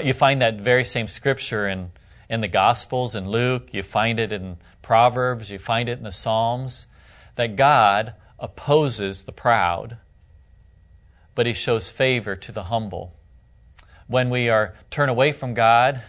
You 0.03 0.13
find 0.13 0.41
that 0.41 0.61
very 0.61 0.85
same 0.85 1.07
scripture 1.07 1.67
in, 1.67 1.91
in 2.29 2.41
the 2.41 2.47
Gospels, 2.47 3.15
in 3.15 3.29
Luke, 3.29 3.69
you 3.73 3.81
find 3.81 4.19
it 4.19 4.31
in 4.31 4.57
Proverbs, 4.81 5.49
you 5.49 5.57
find 5.57 5.89
it 5.89 5.97
in 5.97 6.03
the 6.03 6.11
Psalms, 6.11 6.85
that 7.35 7.55
God 7.55 8.13
opposes 8.37 9.23
the 9.23 9.31
proud, 9.31 9.97
but 11.33 11.47
He 11.47 11.53
shows 11.53 11.89
favor 11.89 12.35
to 12.35 12.51
the 12.51 12.65
humble. 12.65 13.15
When 14.07 14.29
we 14.29 14.47
are 14.47 14.75
turn 14.91 15.09
away 15.09 15.31
from 15.31 15.53
God, 15.53 16.01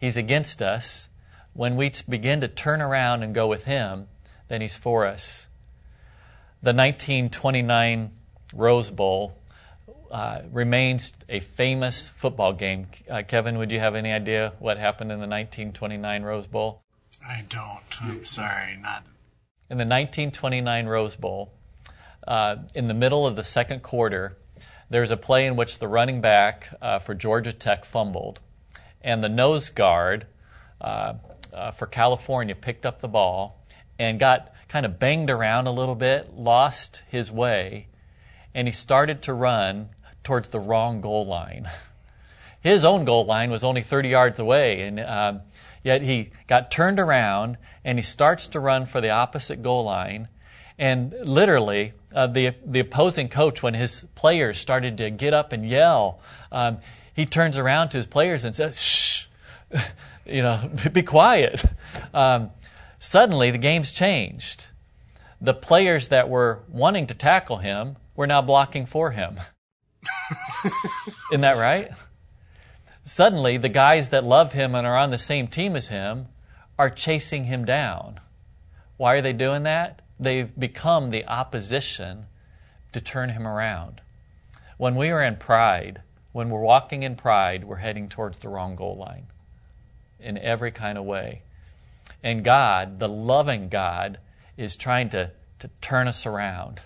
He's 0.00 0.16
against 0.16 0.62
us, 0.62 1.08
when 1.52 1.76
we 1.76 1.92
begin 2.08 2.40
to 2.40 2.48
turn 2.48 2.80
around 2.80 3.22
and 3.22 3.34
go 3.34 3.46
with 3.46 3.64
Him, 3.64 4.08
then 4.48 4.60
He's 4.60 4.76
for 4.76 5.06
us. 5.06 5.46
The 6.62 6.72
1929 6.72 8.10
Rose 8.54 8.90
Bowl 8.90 9.36
uh, 10.10 10.42
remains 10.52 11.12
a 11.28 11.40
famous 11.40 12.08
football 12.10 12.52
game. 12.52 12.88
Uh, 13.10 13.22
Kevin, 13.26 13.58
would 13.58 13.72
you 13.72 13.78
have 13.78 13.94
any 13.94 14.12
idea 14.12 14.52
what 14.58 14.78
happened 14.78 15.10
in 15.10 15.18
the 15.18 15.26
1929 15.26 16.22
Rose 16.22 16.46
Bowl? 16.46 16.82
I 17.26 17.44
don't. 17.48 18.02
I'm 18.02 18.24
sorry, 18.24 18.76
not. 18.76 19.04
In 19.68 19.78
the 19.78 19.84
1929 19.84 20.86
Rose 20.86 21.16
Bowl, 21.16 21.52
uh, 22.26 22.56
in 22.74 22.88
the 22.88 22.94
middle 22.94 23.26
of 23.26 23.36
the 23.36 23.42
second 23.42 23.82
quarter, 23.82 24.36
there's 24.88 25.10
a 25.10 25.16
play 25.16 25.46
in 25.46 25.56
which 25.56 25.78
the 25.78 25.88
running 25.88 26.20
back 26.20 26.68
uh, 26.80 26.98
for 26.98 27.14
Georgia 27.14 27.52
Tech 27.52 27.84
fumbled, 27.84 28.40
and 29.02 29.22
the 29.22 29.28
nose 29.28 29.70
guard 29.70 30.26
uh, 30.80 31.14
uh, 31.52 31.70
for 31.72 31.86
California 31.86 32.54
picked 32.54 32.86
up 32.86 33.00
the 33.00 33.08
ball 33.08 33.64
and 33.98 34.20
got 34.20 34.52
kind 34.68 34.86
of 34.86 34.98
banged 34.98 35.30
around 35.30 35.66
a 35.66 35.72
little 35.72 35.94
bit, 35.94 36.34
lost 36.34 37.02
his 37.08 37.30
way, 37.30 37.88
and 38.54 38.68
he 38.68 38.72
started 38.72 39.22
to 39.22 39.32
run 39.32 39.88
towards 40.26 40.48
the 40.48 40.60
wrong 40.60 41.00
goal 41.00 41.24
line. 41.24 41.70
His 42.60 42.84
own 42.84 43.04
goal 43.04 43.24
line 43.24 43.50
was 43.50 43.62
only 43.62 43.82
30 43.82 44.08
yards 44.08 44.38
away, 44.40 44.82
and 44.82 44.98
um, 44.98 45.42
yet 45.84 46.02
he 46.02 46.30
got 46.48 46.70
turned 46.70 46.98
around 46.98 47.58
and 47.84 47.96
he 47.96 48.02
starts 48.02 48.48
to 48.48 48.58
run 48.58 48.86
for 48.86 49.00
the 49.00 49.10
opposite 49.10 49.62
goal 49.62 49.84
line. 49.84 50.28
And 50.76 51.14
literally, 51.22 51.92
uh, 52.12 52.26
the 52.26 52.54
the 52.66 52.80
opposing 52.80 53.28
coach, 53.28 53.62
when 53.62 53.74
his 53.74 54.04
players 54.16 54.58
started 54.58 54.98
to 54.98 55.10
get 55.10 55.32
up 55.32 55.52
and 55.52 55.66
yell, 55.66 56.20
um, 56.50 56.78
he 57.14 57.24
turns 57.24 57.56
around 57.56 57.90
to 57.90 57.96
his 57.96 58.06
players 58.06 58.44
and 58.44 58.54
says, 58.54 58.82
"Shh." 58.82 59.26
you 60.26 60.42
know, 60.42 60.70
be 60.92 61.02
quiet. 61.02 61.64
Um, 62.12 62.50
suddenly, 62.98 63.52
the 63.52 63.58
game's 63.58 63.92
changed. 63.92 64.66
The 65.40 65.54
players 65.54 66.08
that 66.08 66.28
were 66.28 66.64
wanting 66.68 67.06
to 67.06 67.14
tackle 67.14 67.58
him 67.58 67.96
were 68.16 68.26
now 68.26 68.42
blocking 68.42 68.86
for 68.86 69.12
him. 69.12 69.38
Isn't 71.30 71.40
that 71.40 71.56
right? 71.56 71.90
Suddenly, 73.04 73.58
the 73.58 73.68
guys 73.68 74.08
that 74.08 74.24
love 74.24 74.52
him 74.52 74.74
and 74.74 74.86
are 74.86 74.96
on 74.96 75.10
the 75.10 75.18
same 75.18 75.46
team 75.48 75.76
as 75.76 75.88
him 75.88 76.26
are 76.78 76.90
chasing 76.90 77.44
him 77.44 77.64
down. 77.64 78.20
Why 78.96 79.14
are 79.14 79.22
they 79.22 79.32
doing 79.32 79.62
that? 79.64 80.02
They've 80.18 80.50
become 80.58 81.10
the 81.10 81.26
opposition 81.26 82.26
to 82.92 83.00
turn 83.00 83.30
him 83.30 83.46
around. 83.46 84.00
When 84.78 84.96
we 84.96 85.10
are 85.10 85.22
in 85.22 85.36
pride, 85.36 86.02
when 86.32 86.50
we're 86.50 86.60
walking 86.60 87.02
in 87.02 87.16
pride, 87.16 87.64
we're 87.64 87.76
heading 87.76 88.08
towards 88.08 88.38
the 88.38 88.48
wrong 88.48 88.76
goal 88.76 88.96
line 88.96 89.26
in 90.18 90.36
every 90.38 90.70
kind 90.70 90.98
of 90.98 91.04
way. 91.04 91.42
And 92.22 92.42
God, 92.42 92.98
the 92.98 93.08
loving 93.08 93.68
God, 93.68 94.18
is 94.56 94.76
trying 94.76 95.10
to, 95.10 95.30
to 95.60 95.70
turn 95.80 96.08
us 96.08 96.26
around. 96.26 96.80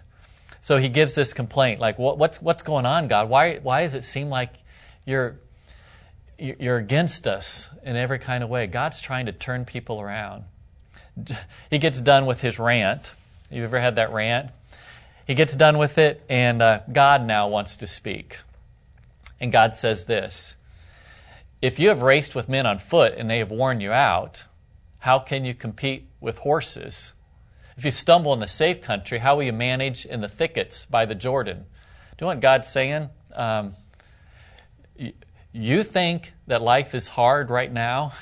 So 0.62 0.76
he 0.76 0.88
gives 0.88 1.14
this 1.14 1.32
complaint 1.32 1.80
like, 1.80 1.98
what, 1.98 2.18
what's, 2.18 2.40
what's 2.40 2.62
going 2.62 2.86
on, 2.86 3.08
God? 3.08 3.28
Why, 3.28 3.56
why 3.56 3.82
does 3.82 3.94
it 3.94 4.04
seem 4.04 4.28
like 4.28 4.50
you're, 5.04 5.36
you're 6.38 6.76
against 6.76 7.26
us 7.26 7.68
in 7.82 7.96
every 7.96 8.18
kind 8.18 8.44
of 8.44 8.50
way? 8.50 8.66
God's 8.66 9.00
trying 9.00 9.26
to 9.26 9.32
turn 9.32 9.64
people 9.64 10.00
around. 10.00 10.44
He 11.70 11.78
gets 11.78 12.00
done 12.00 12.26
with 12.26 12.40
his 12.40 12.58
rant. 12.58 13.12
You 13.50 13.64
ever 13.64 13.80
had 13.80 13.96
that 13.96 14.12
rant? 14.12 14.50
He 15.26 15.34
gets 15.34 15.54
done 15.54 15.78
with 15.78 15.98
it, 15.98 16.22
and 16.28 16.62
uh, 16.62 16.80
God 16.90 17.24
now 17.24 17.48
wants 17.48 17.76
to 17.76 17.86
speak. 17.86 18.38
And 19.40 19.52
God 19.52 19.74
says 19.74 20.04
this 20.04 20.56
if 21.62 21.78
you 21.78 21.88
have 21.88 22.02
raced 22.02 22.34
with 22.34 22.48
men 22.48 22.66
on 22.66 22.78
foot 22.78 23.14
and 23.16 23.28
they 23.28 23.38
have 23.38 23.50
worn 23.50 23.80
you 23.80 23.92
out, 23.92 24.44
how 25.00 25.18
can 25.18 25.44
you 25.44 25.54
compete 25.54 26.06
with 26.20 26.38
horses? 26.38 27.12
If 27.80 27.86
you 27.86 27.92
stumble 27.92 28.34
in 28.34 28.40
the 28.40 28.46
safe 28.46 28.82
country, 28.82 29.16
how 29.16 29.36
will 29.36 29.42
you 29.42 29.54
manage 29.54 30.04
in 30.04 30.20
the 30.20 30.28
thickets 30.28 30.84
by 30.84 31.06
the 31.06 31.14
Jordan? 31.14 31.56
Do 31.56 31.62
you 31.62 32.16
know 32.20 32.26
what 32.26 32.40
God's 32.40 32.68
saying? 32.68 33.08
Um, 33.34 33.74
you 35.50 35.82
think 35.82 36.34
that 36.46 36.60
life 36.60 36.94
is 36.94 37.08
hard 37.08 37.48
right 37.48 37.72
now? 37.72 38.12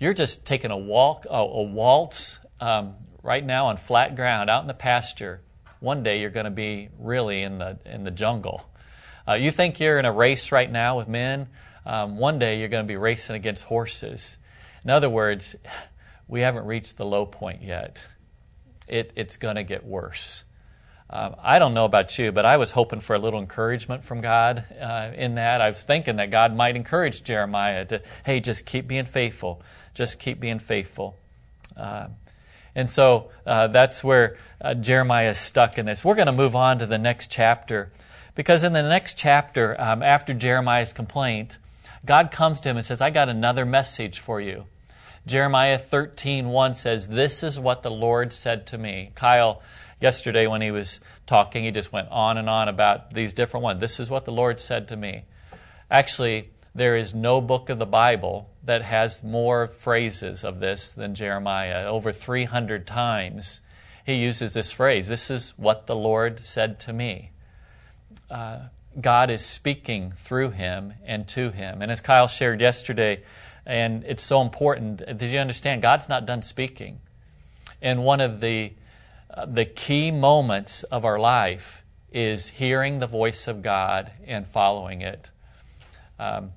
You're 0.00 0.12
just 0.12 0.44
taking 0.44 0.72
a 0.72 0.76
walk, 0.76 1.24
a, 1.30 1.62
waltz 1.62 2.40
um, 2.60 2.96
right 3.22 3.46
now 3.46 3.66
on 3.66 3.76
flat 3.76 4.16
ground 4.16 4.50
out 4.50 4.62
in 4.62 4.66
the 4.66 4.74
pasture. 4.74 5.40
One 5.78 6.02
day 6.02 6.20
you're 6.20 6.30
going 6.30 6.46
to 6.46 6.50
be 6.50 6.88
really 6.98 7.42
in 7.42 7.58
the 7.58 7.78
in 7.86 8.02
the 8.02 8.10
jungle. 8.10 8.68
Uh, 9.28 9.34
you 9.34 9.52
think 9.52 9.78
you're 9.78 10.00
in 10.00 10.04
a 10.04 10.12
race 10.12 10.50
right 10.50 10.68
now 10.68 10.98
with 10.98 11.06
men? 11.06 11.46
um, 11.86 12.18
one 12.18 12.40
day 12.40 12.58
you're 12.58 12.68
going 12.68 12.84
to 12.84 12.88
be 12.88 12.96
racing 12.96 13.36
against 13.36 13.62
horses. 13.62 14.36
In 14.82 14.90
other 14.90 15.08
words, 15.08 15.54
we 16.26 16.40
haven't 16.40 16.66
reached 16.66 16.96
the 16.96 17.06
low 17.06 17.24
point 17.24 17.62
yet. 17.62 18.00
It, 18.90 19.12
it's 19.16 19.36
going 19.36 19.56
to 19.56 19.62
get 19.62 19.86
worse. 19.86 20.44
Um, 21.08 21.36
I 21.42 21.58
don't 21.58 21.74
know 21.74 21.86
about 21.86 22.18
you, 22.18 22.30
but 22.30 22.44
I 22.44 22.56
was 22.56 22.70
hoping 22.70 23.00
for 23.00 23.16
a 23.16 23.18
little 23.18 23.40
encouragement 23.40 24.04
from 24.04 24.20
God 24.20 24.64
uh, 24.80 25.10
in 25.16 25.36
that. 25.36 25.60
I 25.60 25.70
was 25.70 25.82
thinking 25.82 26.16
that 26.16 26.30
God 26.30 26.54
might 26.54 26.76
encourage 26.76 27.24
Jeremiah 27.24 27.84
to, 27.86 28.02
hey, 28.24 28.40
just 28.40 28.66
keep 28.66 28.86
being 28.86 29.06
faithful. 29.06 29.62
Just 29.94 30.18
keep 30.18 30.38
being 30.38 30.60
faithful. 30.60 31.16
Uh, 31.76 32.08
and 32.74 32.88
so 32.88 33.30
uh, 33.46 33.66
that's 33.68 34.04
where 34.04 34.38
uh, 34.60 34.74
Jeremiah 34.74 35.30
is 35.30 35.38
stuck 35.38 35.78
in 35.78 35.86
this. 35.86 36.04
We're 36.04 36.14
going 36.14 36.26
to 36.26 36.32
move 36.32 36.54
on 36.54 36.78
to 36.78 36.86
the 36.86 36.98
next 36.98 37.30
chapter. 37.30 37.90
Because 38.36 38.62
in 38.62 38.72
the 38.72 38.82
next 38.82 39.18
chapter, 39.18 39.78
um, 39.80 40.02
after 40.04 40.32
Jeremiah's 40.32 40.92
complaint, 40.92 41.58
God 42.06 42.30
comes 42.30 42.60
to 42.60 42.70
him 42.70 42.76
and 42.76 42.86
says, 42.86 43.00
I 43.00 43.10
got 43.10 43.28
another 43.28 43.66
message 43.66 44.20
for 44.20 44.40
you. 44.40 44.66
Jeremiah 45.30 45.78
13, 45.78 46.48
1 46.48 46.74
says, 46.74 47.06
This 47.06 47.44
is 47.44 47.56
what 47.56 47.82
the 47.82 47.90
Lord 47.90 48.32
said 48.32 48.66
to 48.66 48.78
me. 48.78 49.12
Kyle, 49.14 49.62
yesterday 50.00 50.48
when 50.48 50.60
he 50.60 50.72
was 50.72 50.98
talking, 51.24 51.62
he 51.62 51.70
just 51.70 51.92
went 51.92 52.08
on 52.08 52.36
and 52.36 52.50
on 52.50 52.68
about 52.68 53.14
these 53.14 53.32
different 53.32 53.62
ones. 53.62 53.78
This 53.78 54.00
is 54.00 54.10
what 54.10 54.24
the 54.24 54.32
Lord 54.32 54.58
said 54.58 54.88
to 54.88 54.96
me. 54.96 55.26
Actually, 55.88 56.50
there 56.74 56.96
is 56.96 57.14
no 57.14 57.40
book 57.40 57.68
of 57.70 57.78
the 57.78 57.86
Bible 57.86 58.50
that 58.64 58.82
has 58.82 59.22
more 59.22 59.68
phrases 59.68 60.42
of 60.42 60.58
this 60.58 60.90
than 60.90 61.14
Jeremiah. 61.14 61.86
Over 61.86 62.10
300 62.10 62.84
times 62.84 63.60
he 64.04 64.14
uses 64.14 64.54
this 64.54 64.72
phrase 64.72 65.06
This 65.06 65.30
is 65.30 65.54
what 65.56 65.86
the 65.86 65.94
Lord 65.94 66.44
said 66.44 66.80
to 66.80 66.92
me. 66.92 67.30
Uh, 68.28 68.62
God 69.00 69.30
is 69.30 69.46
speaking 69.46 70.12
through 70.16 70.50
him 70.50 70.94
and 71.04 71.28
to 71.28 71.52
him. 71.52 71.82
And 71.82 71.92
as 71.92 72.00
Kyle 72.00 72.26
shared 72.26 72.60
yesterday, 72.60 73.22
and 73.66 74.04
it's 74.04 74.22
so 74.22 74.40
important, 74.40 74.98
did 74.98 75.30
you 75.30 75.38
understand? 75.38 75.82
God's 75.82 76.08
not 76.08 76.26
done 76.26 76.42
speaking. 76.42 77.00
And 77.82 78.04
one 78.04 78.20
of 78.20 78.40
the, 78.40 78.72
uh, 79.32 79.46
the 79.46 79.64
key 79.64 80.10
moments 80.10 80.82
of 80.84 81.04
our 81.04 81.18
life 81.18 81.82
is 82.12 82.48
hearing 82.48 82.98
the 82.98 83.06
voice 83.06 83.46
of 83.48 83.62
God 83.62 84.10
and 84.26 84.46
following 84.46 85.02
it. 85.02 85.30
Um, 86.18 86.52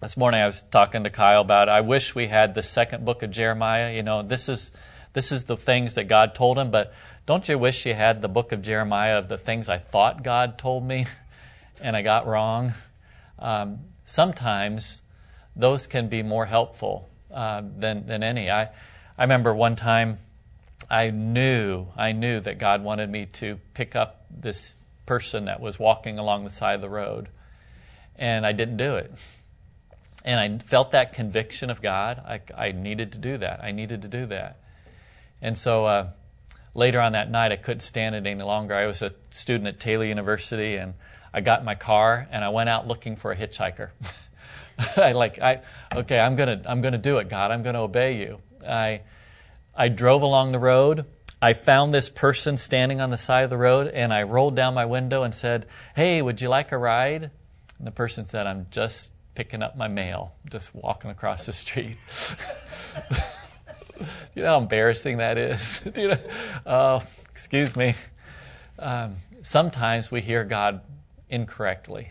this 0.00 0.16
morning 0.16 0.40
I 0.40 0.46
was 0.46 0.62
talking 0.70 1.04
to 1.04 1.10
Kyle 1.10 1.40
about 1.40 1.68
I 1.68 1.80
wish 1.80 2.14
we 2.14 2.28
had 2.28 2.54
the 2.54 2.62
second 2.62 3.04
book 3.04 3.22
of 3.22 3.30
Jeremiah. 3.30 3.94
You 3.94 4.02
know, 4.02 4.22
this 4.22 4.48
is 4.48 4.70
this 5.12 5.32
is 5.32 5.44
the 5.44 5.56
things 5.56 5.96
that 5.96 6.04
God 6.04 6.34
told 6.34 6.58
him, 6.58 6.70
but 6.70 6.92
don't 7.26 7.48
you 7.48 7.58
wish 7.58 7.84
you 7.84 7.94
had 7.94 8.22
the 8.22 8.28
book 8.28 8.52
of 8.52 8.62
Jeremiah 8.62 9.18
of 9.18 9.28
the 9.28 9.38
things 9.38 9.68
I 9.68 9.78
thought 9.78 10.22
God 10.22 10.58
told 10.58 10.84
me 10.84 11.06
and 11.80 11.96
I 11.96 12.02
got 12.02 12.26
wrong? 12.26 12.74
Um, 13.38 13.80
sometimes 14.04 15.02
those 15.58 15.86
can 15.86 16.08
be 16.08 16.22
more 16.22 16.46
helpful 16.46 17.08
uh, 17.32 17.62
than, 17.76 18.06
than 18.06 18.22
any. 18.22 18.50
I, 18.50 18.70
I 19.18 19.22
remember 19.22 19.52
one 19.52 19.76
time 19.76 20.18
I 20.88 21.10
knew, 21.10 21.88
I 21.96 22.12
knew 22.12 22.40
that 22.40 22.58
God 22.58 22.82
wanted 22.82 23.10
me 23.10 23.26
to 23.26 23.58
pick 23.74 23.94
up 23.94 24.24
this 24.30 24.72
person 25.04 25.46
that 25.46 25.60
was 25.60 25.78
walking 25.78 26.18
along 26.18 26.44
the 26.44 26.50
side 26.50 26.76
of 26.76 26.80
the 26.80 26.88
road, 26.88 27.28
and 28.16 28.46
I 28.46 28.52
didn't 28.52 28.78
do 28.78 28.96
it 28.96 29.12
and 30.24 30.38
I 30.38 30.62
felt 30.64 30.92
that 30.92 31.12
conviction 31.12 31.70
of 31.70 31.80
God. 31.80 32.18
I, 32.18 32.40
I, 32.54 32.72
needed 32.72 33.12
to 33.12 33.18
do 33.18 33.38
that. 33.38 33.62
I 33.62 33.72
needed 33.72 34.02
to 34.02 34.08
do 34.08 34.26
that. 34.26 34.58
And 35.40 35.56
so 35.56 35.86
uh, 35.86 36.08
later 36.74 37.00
on 37.00 37.12
that 37.12 37.30
night, 37.30 37.52
I 37.52 37.56
couldn't 37.56 37.80
stand 37.80 38.14
it 38.14 38.26
any 38.26 38.42
longer. 38.42 38.74
I 38.74 38.86
was 38.86 39.00
a 39.00 39.12
student 39.30 39.68
at 39.68 39.80
Taylor 39.80 40.04
University, 40.04 40.76
and 40.76 40.94
I 41.32 41.40
got 41.40 41.60
in 41.60 41.64
my 41.64 41.76
car 41.76 42.26
and 42.30 42.44
I 42.44 42.48
went 42.48 42.68
out 42.68 42.86
looking 42.86 43.16
for 43.16 43.32
a 43.32 43.36
hitchhiker. 43.36 43.90
I 44.96 45.12
like, 45.12 45.40
I 45.40 45.60
okay, 45.94 46.18
I'm 46.18 46.36
gonna, 46.36 46.62
I'm 46.66 46.80
gonna 46.80 46.98
do 46.98 47.18
it, 47.18 47.28
God. 47.28 47.50
I'm 47.50 47.62
gonna 47.62 47.82
obey 47.82 48.18
you. 48.18 48.38
I, 48.66 49.02
I 49.74 49.88
drove 49.88 50.22
along 50.22 50.52
the 50.52 50.58
road. 50.58 51.04
I 51.40 51.52
found 51.52 51.94
this 51.94 52.08
person 52.08 52.56
standing 52.56 53.00
on 53.00 53.10
the 53.10 53.16
side 53.16 53.44
of 53.44 53.50
the 53.50 53.56
road, 53.56 53.88
and 53.88 54.12
I 54.12 54.24
rolled 54.24 54.56
down 54.56 54.74
my 54.74 54.86
window 54.86 55.22
and 55.22 55.34
said, 55.34 55.66
"Hey, 55.94 56.20
would 56.20 56.40
you 56.40 56.48
like 56.48 56.72
a 56.72 56.78
ride?" 56.78 57.30
And 57.78 57.86
the 57.86 57.92
person 57.92 58.24
said, 58.24 58.46
"I'm 58.46 58.66
just 58.70 59.12
picking 59.38 59.62
up 59.62 59.76
my 59.76 59.86
mail, 59.86 60.32
just 60.50 60.74
walking 60.74 61.12
across 61.12 61.46
the 61.46 61.52
street. 61.52 61.96
you 64.34 64.42
know 64.42 64.48
how 64.48 64.58
embarrassing 64.58 65.18
that 65.18 65.38
is? 65.38 65.80
you 65.96 66.08
know, 66.08 66.18
uh, 66.66 67.00
excuse 67.30 67.76
me. 67.76 67.94
Um, 68.80 69.14
sometimes 69.42 70.10
we 70.10 70.22
hear 70.22 70.42
God 70.42 70.80
incorrectly. 71.30 72.10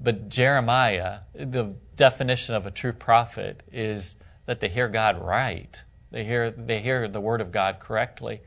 But 0.00 0.28
Jeremiah, 0.28 1.20
the 1.34 1.74
definition 1.96 2.54
of 2.54 2.66
a 2.66 2.70
true 2.70 2.92
prophet 2.92 3.62
is 3.72 4.16
that 4.46 4.60
they 4.60 4.68
hear 4.68 4.88
God 4.88 5.20
right. 5.20 5.82
They 6.10 6.24
hear, 6.24 6.50
they 6.50 6.80
hear 6.80 7.08
the 7.08 7.20
word 7.20 7.40
of 7.40 7.50
God 7.50 7.80
correctly. 7.80 8.40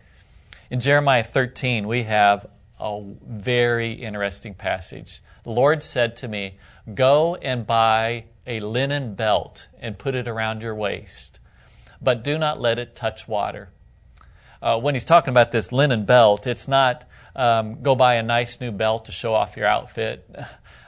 In 0.70 0.80
Jeremiah 0.80 1.24
13, 1.24 1.88
we 1.88 2.04
have 2.04 2.46
a 2.80 3.02
very 3.28 3.94
interesting 3.94 4.54
passage. 4.54 5.22
The 5.44 5.50
Lord 5.50 5.84
said 5.84 6.18
to 6.18 6.28
me, 6.28 6.58
Go 6.94 7.36
and 7.36 7.66
buy 7.66 8.26
a 8.48 8.60
linen 8.60 9.16
belt 9.16 9.68
and 9.80 9.98
put 9.98 10.16
it 10.16 10.28
around 10.28 10.62
your 10.62 10.76
waist, 10.76 11.40
but 12.02 12.24
do 12.24 12.38
not 12.38 12.60
let 12.60 12.80
it 12.80 12.96
touch 12.96 13.28
water. 13.28 13.70
Uh, 14.62 14.80
when 14.80 14.94
he's 14.96 15.06
talking 15.06 15.32
about 15.32 15.52
this 15.52 15.72
linen 15.72 16.06
belt, 16.06 16.48
it's 16.48 16.68
not 16.68 17.06
um, 17.36 17.82
go 17.82 17.96
buy 17.96 18.16
a 18.16 18.24
nice 18.24 18.60
new 18.60 18.72
belt 18.72 19.06
to 19.06 19.12
show 19.12 19.34
off 19.34 19.56
your 19.56 19.68
outfit. 19.68 20.30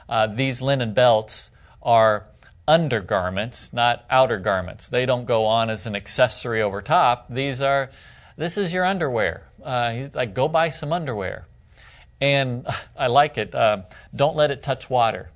Uh, 0.08 0.26
these 0.26 0.60
linen 0.60 0.94
belts 0.94 1.50
are 1.82 2.26
undergarments, 2.66 3.72
not 3.72 4.04
outer 4.08 4.38
garments. 4.38 4.88
They 4.88 5.06
don't 5.06 5.24
go 5.24 5.46
on 5.46 5.70
as 5.70 5.86
an 5.86 5.96
accessory 5.96 6.62
over 6.62 6.80
top. 6.82 7.26
These 7.28 7.60
are, 7.60 7.90
this 8.36 8.56
is 8.56 8.72
your 8.72 8.84
underwear. 8.84 9.46
Uh, 9.62 9.92
he's 9.92 10.14
like, 10.14 10.34
go 10.34 10.48
buy 10.48 10.68
some 10.70 10.92
underwear. 10.92 11.46
And 12.20 12.66
I 12.96 13.08
like 13.08 13.38
it. 13.38 13.54
Uh, 13.54 13.82
don't 14.14 14.36
let 14.36 14.50
it 14.50 14.62
touch 14.62 14.88
water. 14.88 15.30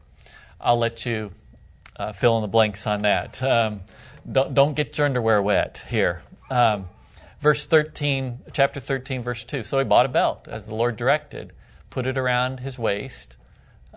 I'll 0.61 0.79
let 0.79 1.05
you 1.05 1.31
uh, 1.97 2.13
fill 2.13 2.37
in 2.37 2.43
the 2.43 2.49
blanks 2.49 2.87
on 2.87 3.03
that. 3.03 3.43
Um, 3.43 3.83
don't, 4.31 4.55
don't, 4.55 4.75
get 4.75 4.99
your 4.99 5.07
underwear 5.07 5.41
wet 5.41 5.83
here. 5.89 6.23
Um, 6.51 6.89
verse 7.41 7.67
13, 7.67 8.39
chapter 8.53 8.81
13, 8.81 9.23
verse 9.23 9.45
2. 9.45 9.63
So 9.63 9.79
he 9.79 9.85
bought 9.85 10.07
a 10.07 10.09
belt 10.09 10.49
as 10.49 10.67
the 10.67 10.75
Lord 10.75 10.97
directed, 10.97 11.53
put 11.91 12.07
it 12.07 12.19
around 12.19 12.61
his 12.61 12.79
waist. 12.79 13.36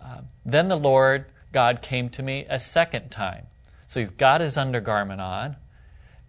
Uh, 0.01 0.21
then 0.45 0.67
the 0.67 0.77
Lord 0.77 1.25
God 1.51 1.81
came 1.81 2.09
to 2.09 2.23
me 2.23 2.45
a 2.49 2.59
second 2.59 3.09
time. 3.09 3.47
So 3.87 3.99
he's 3.99 4.09
got 4.09 4.41
his 4.41 4.57
undergarment 4.57 5.19
on. 5.19 5.55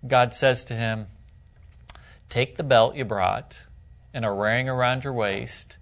God 0.07 0.35
says 0.35 0.65
to 0.65 0.75
him, 0.75 1.07
Take 2.29 2.57
the 2.57 2.63
belt 2.63 2.97
you 2.97 3.05
brought 3.05 3.61
and 4.15 4.25
are 4.25 4.35
wearing 4.35 4.69
around 4.69 5.05
your 5.05 5.13
waist, 5.13 5.77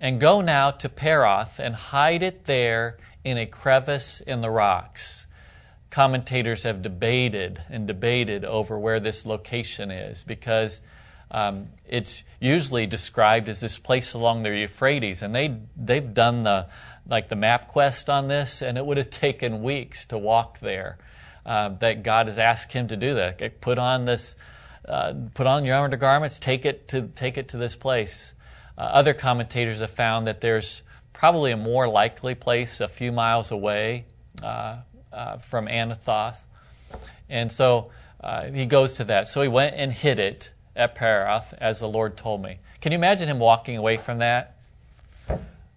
and 0.00 0.20
go 0.20 0.40
now 0.40 0.70
to 0.70 0.88
Perath 0.88 1.58
and 1.58 1.74
hide 1.74 2.22
it 2.22 2.44
there 2.46 2.98
in 3.24 3.38
a 3.38 3.46
crevice 3.46 4.20
in 4.20 4.40
the 4.40 4.50
rocks. 4.50 5.26
Commentators 5.90 6.62
have 6.64 6.82
debated 6.82 7.60
and 7.68 7.86
debated 7.86 8.44
over 8.44 8.78
where 8.78 9.00
this 9.00 9.26
location 9.26 9.90
is 9.90 10.24
because 10.24 10.80
um, 11.30 11.68
it's 11.88 12.22
usually 12.40 12.86
described 12.86 13.48
as 13.48 13.60
this 13.60 13.78
place 13.78 14.14
along 14.14 14.42
the 14.42 14.50
Euphrates, 14.50 15.22
and 15.22 15.34
they 15.34 15.58
they've 15.76 16.14
done 16.14 16.44
the 16.44 16.66
like 17.08 17.28
the 17.28 17.36
MapQuest 17.36 18.08
on 18.12 18.28
this, 18.28 18.62
and 18.62 18.76
it 18.76 18.84
would 18.84 18.96
have 18.96 19.10
taken 19.10 19.62
weeks 19.62 20.06
to 20.06 20.18
walk 20.18 20.60
there. 20.60 20.98
Uh, 21.46 21.68
that 21.78 22.02
God 22.02 22.26
has 22.26 22.40
asked 22.40 22.72
him 22.72 22.88
to 22.88 22.96
do 22.96 23.14
that. 23.14 23.60
Put 23.60 23.78
on 23.78 24.04
this, 24.04 24.34
uh, 24.84 25.14
put 25.32 25.46
on 25.46 25.64
your 25.64 25.76
undergarments, 25.76 26.40
take 26.40 26.64
it 26.64 26.88
to 26.88 27.02
take 27.14 27.38
it 27.38 27.50
to 27.50 27.56
this 27.56 27.76
place. 27.76 28.34
Uh, 28.76 28.80
other 28.80 29.14
commentators 29.14 29.78
have 29.78 29.92
found 29.92 30.26
that 30.26 30.40
there's 30.40 30.82
probably 31.12 31.52
a 31.52 31.56
more 31.56 31.88
likely 31.88 32.34
place 32.34 32.80
a 32.80 32.88
few 32.88 33.12
miles 33.12 33.52
away 33.52 34.06
uh, 34.42 34.78
uh, 35.12 35.38
from 35.38 35.68
Anathoth. 35.68 36.38
And 37.28 37.52
so 37.52 37.92
uh, 38.20 38.46
he 38.46 38.66
goes 38.66 38.94
to 38.94 39.04
that. 39.04 39.28
So 39.28 39.40
he 39.40 39.48
went 39.48 39.76
and 39.76 39.92
hid 39.92 40.18
it 40.18 40.50
at 40.74 40.96
Perath 40.96 41.54
as 41.58 41.78
the 41.78 41.88
Lord 41.88 42.16
told 42.16 42.42
me. 42.42 42.58
Can 42.80 42.90
you 42.90 42.98
imagine 42.98 43.28
him 43.28 43.38
walking 43.38 43.76
away 43.76 43.98
from 43.98 44.18
that? 44.18 44.55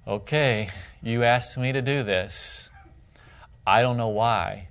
Okay, 0.07 0.69
you 1.03 1.23
asked 1.23 1.57
me 1.57 1.71
to 1.71 1.81
do 1.81 2.03
this. 2.03 2.69
I 3.65 3.81
don't 3.81 3.97
know 3.97 4.07
why. 4.07 4.69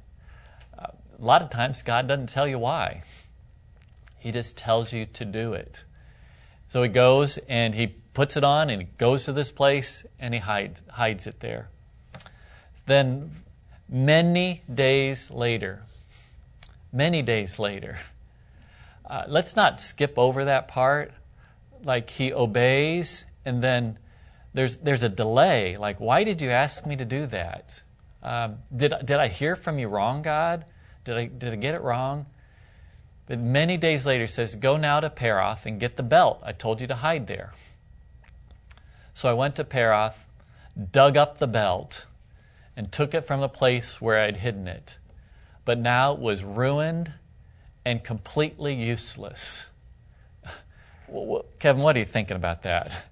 A 0.77 0.93
lot 1.19 1.43
of 1.43 1.51
times 1.51 1.83
God 1.83 2.09
doesn't 2.09 2.29
tell 2.29 2.49
you 2.49 2.59
why. 2.59 3.03
He 4.19 4.33
just 4.33 4.57
tells 4.57 4.93
you 4.93 5.07
to 5.07 5.25
do 5.25 5.53
it. 5.53 5.85
So 6.71 6.83
he 6.83 6.89
goes 6.89 7.39
and 7.49 7.75
he 7.75 7.87
puts 7.87 8.37
it 8.37 8.45
on 8.45 8.69
and 8.71 8.83
he 8.83 8.89
goes 8.99 9.25
to 9.25 9.33
this 9.33 9.51
place 9.51 10.05
and 10.19 10.35
he 10.35 10.41
hides, 10.41 10.83
hides 10.91 11.27
it 11.27 11.41
there. 11.41 11.69
Then, 12.87 13.31
many 13.89 14.63
days 14.73 15.31
later, 15.31 15.83
many 16.93 17.23
days 17.23 17.59
later, 17.59 17.99
uh, 19.09 19.25
let's 19.29 19.55
not 19.55 19.81
skip 19.81 20.19
over 20.19 20.47
that 20.47 20.69
part. 20.69 21.13
Like 21.85 22.11
he 22.11 22.33
obeys 22.33 23.25
and 23.45 23.63
then 23.63 23.99
there's, 24.59 24.77
there's 24.79 25.05
a 25.05 25.09
delay. 25.09 25.77
Like, 25.77 26.01
why 26.01 26.25
did 26.25 26.43
you 26.43 26.51
ask 26.51 26.85
me 26.85 26.97
to 26.97 27.05
do 27.05 27.27
that? 27.27 27.81
Um, 28.25 28.57
did, 28.77 28.93
did 29.05 29.19
I 29.19 29.29
hear 29.29 29.55
from 29.55 29.79
you 29.79 29.87
wrong, 29.87 30.21
God? 30.21 30.65
Did 31.05 31.17
I, 31.17 31.27
did 31.27 31.53
I 31.53 31.57
get 31.57 31.77
it 31.77 31.81
wrong? 31.81 32.27
But 33.27 33.39
many 33.39 33.77
days 33.77 34.05
later, 34.05 34.27
says, 34.27 34.57
Go 34.57 34.77
now 34.77 34.99
to 34.99 35.11
Perath 35.11 35.65
and 35.65 35.79
get 35.79 35.97
the 35.97 36.03
belt. 36.03 36.41
I 36.43 36.51
told 36.51 36.81
you 36.81 36.89
to 36.89 36.97
hide 36.97 37.29
there. 37.29 37.53
So 39.15 39.31
I 39.31 39.33
went 39.35 39.55
to 39.57 39.65
Perath, 39.65 40.17
dug 40.91 41.17
up 41.17 41.39
the 41.39 41.47
belt, 41.47 42.07
and 42.77 42.91
took 42.91 43.15
it 43.15 43.21
from 43.21 43.41
the 43.41 43.49
place 43.49 44.01
where 44.01 44.19
I'd 44.19 44.39
hidden 44.39 44.67
it. 44.67 44.99
But 45.65 45.79
now 45.79 46.15
it 46.15 46.19
was 46.19 46.43
ruined 46.43 47.13
and 47.85 48.03
completely 48.03 48.75
useless. 48.75 49.67
Kevin, 51.61 51.81
what 51.81 51.95
are 51.95 52.01
you 52.01 52.07
thinking 52.07 52.37
about 52.37 52.65
that? 52.65 53.05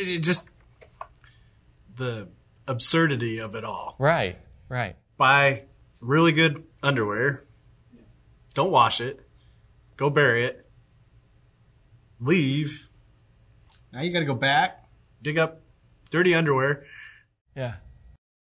Well, 0.00 0.08
it 0.08 0.20
just 0.20 0.44
the 1.96 2.28
absurdity 2.66 3.38
of 3.40 3.54
it 3.54 3.64
all. 3.64 3.96
Right, 3.98 4.38
right. 4.68 4.96
Buy 5.16 5.64
really 6.00 6.32
good 6.32 6.64
underwear. 6.82 7.44
Don't 8.54 8.70
wash 8.70 9.00
it. 9.00 9.22
Go 9.96 10.10
bury 10.10 10.44
it. 10.44 10.66
Leave. 12.18 12.88
Now 13.92 14.02
you 14.02 14.12
got 14.12 14.20
to 14.20 14.24
go 14.24 14.34
back, 14.34 14.88
dig 15.20 15.38
up 15.38 15.62
dirty 16.10 16.34
underwear. 16.34 16.84
Yeah. 17.54 17.74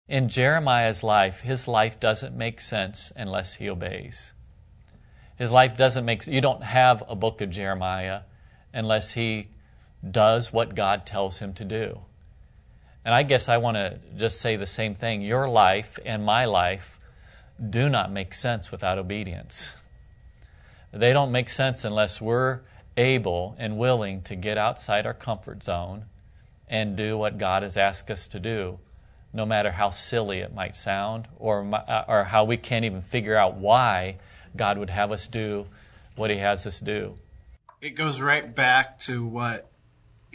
In 0.08 0.28
Jeremiah's 0.28 1.02
life, 1.02 1.40
his 1.40 1.68
life 1.68 2.00
doesn't 2.00 2.36
make 2.36 2.60
sense 2.60 3.12
unless 3.16 3.54
he 3.54 3.70
obeys. 3.70 4.32
His 5.36 5.50
life 5.50 5.76
doesn't 5.76 6.04
make 6.04 6.26
you 6.26 6.40
don't 6.40 6.62
have 6.62 7.02
a 7.08 7.16
book 7.16 7.40
of 7.40 7.50
Jeremiah 7.50 8.22
unless 8.72 9.12
he 9.12 9.48
does 10.10 10.52
what 10.52 10.74
God 10.74 11.06
tells 11.06 11.38
him 11.38 11.54
to 11.54 11.64
do. 11.64 11.98
And 13.04 13.14
I 13.14 13.22
guess 13.22 13.48
I 13.48 13.58
want 13.58 13.76
to 13.76 13.98
just 14.16 14.40
say 14.40 14.56
the 14.56 14.66
same 14.66 14.94
thing. 14.94 15.22
Your 15.22 15.48
life 15.48 15.98
and 16.04 16.24
my 16.24 16.46
life 16.46 16.98
do 17.70 17.88
not 17.88 18.10
make 18.10 18.34
sense 18.34 18.70
without 18.70 18.98
obedience. 18.98 19.72
They 20.92 21.12
don't 21.12 21.32
make 21.32 21.48
sense 21.48 21.84
unless 21.84 22.20
we're 22.20 22.60
able 22.96 23.56
and 23.58 23.78
willing 23.78 24.22
to 24.22 24.36
get 24.36 24.56
outside 24.56 25.06
our 25.06 25.14
comfort 25.14 25.62
zone 25.62 26.04
and 26.68 26.96
do 26.96 27.18
what 27.18 27.36
God 27.36 27.62
has 27.62 27.76
asked 27.76 28.10
us 28.10 28.28
to 28.28 28.40
do, 28.40 28.78
no 29.32 29.44
matter 29.44 29.70
how 29.70 29.90
silly 29.90 30.38
it 30.38 30.54
might 30.54 30.76
sound 30.76 31.28
or, 31.38 31.68
or 32.08 32.24
how 32.24 32.44
we 32.44 32.56
can't 32.56 32.84
even 32.84 33.02
figure 33.02 33.36
out 33.36 33.56
why 33.56 34.16
God 34.56 34.78
would 34.78 34.90
have 34.90 35.12
us 35.12 35.26
do 35.26 35.66
what 36.16 36.30
He 36.30 36.38
has 36.38 36.66
us 36.66 36.80
do. 36.80 37.14
It 37.80 37.90
goes 37.90 38.20
right 38.20 38.54
back 38.54 38.98
to 39.00 39.26
what 39.26 39.68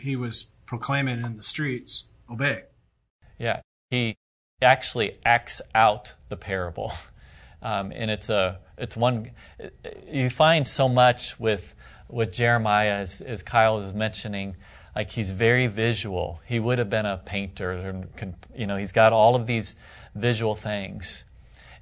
He 0.01 0.15
was 0.15 0.51
proclaiming 0.65 1.23
in 1.23 1.37
the 1.37 1.43
streets 1.43 2.09
obey. 2.29 2.63
Yeah, 3.37 3.61
He 3.89 4.17
actually 4.61 5.17
acts 5.25 5.61
out 5.73 6.13
the 6.29 6.37
parable. 6.37 6.93
Um, 7.61 7.91
and 7.93 8.09
it's 8.09 8.29
a 8.29 8.59
it's 8.77 8.95
one 8.95 9.31
you 10.07 10.29
find 10.29 10.65
so 10.65 10.87
much 10.87 11.37
with 11.41 11.75
with 12.07 12.31
Jeremiah 12.31 12.99
as, 12.99 13.19
as 13.19 13.43
Kyle 13.43 13.79
was 13.79 13.93
mentioning 13.93 14.55
like 14.95 15.11
he's 15.11 15.31
very 15.31 15.67
visual 15.67 16.39
he 16.45 16.57
would 16.57 16.79
have 16.79 16.89
been 16.89 17.05
a 17.05 17.17
painter 17.17 18.05
you 18.55 18.65
know 18.65 18.77
he's 18.77 18.93
got 18.93 19.11
all 19.11 19.35
of 19.35 19.45
these 19.45 19.75
visual 20.15 20.55
things 20.55 21.25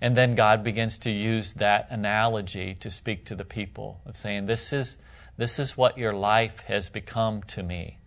and 0.02 0.18
then 0.18 0.34
God 0.34 0.64
begins 0.64 0.98
to 1.00 1.12
use 1.12 1.54
that 1.54 1.88
analogy 1.92 2.76
to 2.80 2.90
speak 2.90 3.26
to 3.26 3.36
the 3.36 3.46
people 3.46 4.02
of 4.06 4.18
saying 4.18 4.48
this 4.48 4.74
is 4.74 4.98
this 5.38 5.60
is 5.60 5.78
what 5.78 5.98
your 5.98 6.14
life 6.14 6.62
has 6.62 6.90
become 6.90 7.44
to 7.44 7.62
me 7.62 8.00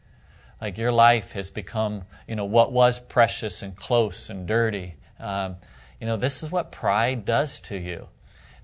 like 0.60 0.78
your 0.78 0.92
life 0.92 1.32
has 1.32 1.50
become 1.50 2.02
you 2.28 2.36
know 2.36 2.44
what 2.44 2.72
was 2.72 2.98
precious 2.98 3.62
and 3.62 3.76
close 3.76 4.30
and 4.30 4.46
dirty 4.46 4.94
um, 5.20 5.56
you 6.00 6.06
know, 6.06 6.16
this 6.16 6.42
is 6.42 6.50
what 6.50 6.72
pride 6.72 7.24
does 7.24 7.60
to 7.60 7.76
you. 7.76 8.08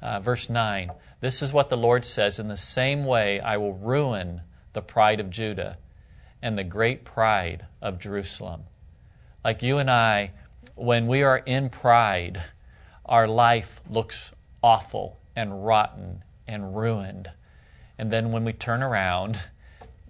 Uh, 0.00 0.20
verse 0.20 0.48
9 0.48 0.90
This 1.20 1.42
is 1.42 1.52
what 1.52 1.68
the 1.68 1.76
Lord 1.76 2.04
says 2.04 2.38
In 2.38 2.48
the 2.48 2.56
same 2.56 3.04
way, 3.04 3.40
I 3.40 3.58
will 3.58 3.74
ruin 3.74 4.40
the 4.72 4.82
pride 4.82 5.20
of 5.20 5.30
Judah 5.30 5.78
and 6.42 6.56
the 6.56 6.64
great 6.64 7.04
pride 7.04 7.66
of 7.82 7.98
Jerusalem. 7.98 8.62
Like 9.44 9.62
you 9.62 9.78
and 9.78 9.90
I, 9.90 10.32
when 10.74 11.06
we 11.06 11.22
are 11.22 11.38
in 11.38 11.70
pride, 11.70 12.42
our 13.04 13.28
life 13.28 13.80
looks 13.88 14.32
awful 14.62 15.20
and 15.34 15.64
rotten 15.64 16.24
and 16.46 16.76
ruined. 16.76 17.30
And 17.98 18.10
then 18.10 18.32
when 18.32 18.44
we 18.44 18.52
turn 18.52 18.82
around 18.82 19.38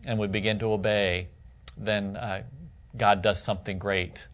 and 0.05 0.18
we 0.18 0.27
begin 0.27 0.59
to 0.61 0.72
obey, 0.72 1.29
then 1.77 2.17
uh, 2.17 2.43
God 2.97 3.23
does 3.23 3.43
something 3.43 3.79
great. 3.79 4.27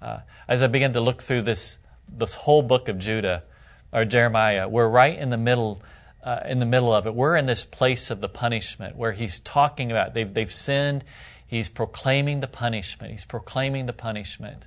Uh, 0.00 0.20
as 0.48 0.62
I 0.62 0.66
begin 0.66 0.92
to 0.94 1.00
look 1.00 1.22
through 1.22 1.42
this 1.42 1.78
this 2.12 2.34
whole 2.34 2.62
book 2.62 2.88
of 2.88 2.98
Judah 2.98 3.44
or 3.92 4.04
Jeremiah, 4.04 4.68
we're 4.68 4.88
right 4.88 5.16
in 5.18 5.30
the 5.30 5.36
middle. 5.36 5.82
Uh, 6.22 6.40
in 6.46 6.58
the 6.58 6.66
middle 6.66 6.92
of 6.92 7.06
it, 7.06 7.14
we're 7.14 7.34
in 7.34 7.46
this 7.46 7.64
place 7.64 8.10
of 8.10 8.20
the 8.20 8.28
punishment 8.28 8.94
where 8.94 9.12
he's 9.12 9.40
talking 9.40 9.90
about 9.90 10.12
they've 10.12 10.32
they've 10.32 10.52
sinned. 10.52 11.02
He's 11.46 11.68
proclaiming 11.68 12.40
the 12.40 12.46
punishment. 12.46 13.10
He's 13.10 13.24
proclaiming 13.24 13.86
the 13.86 13.92
punishment. 13.92 14.66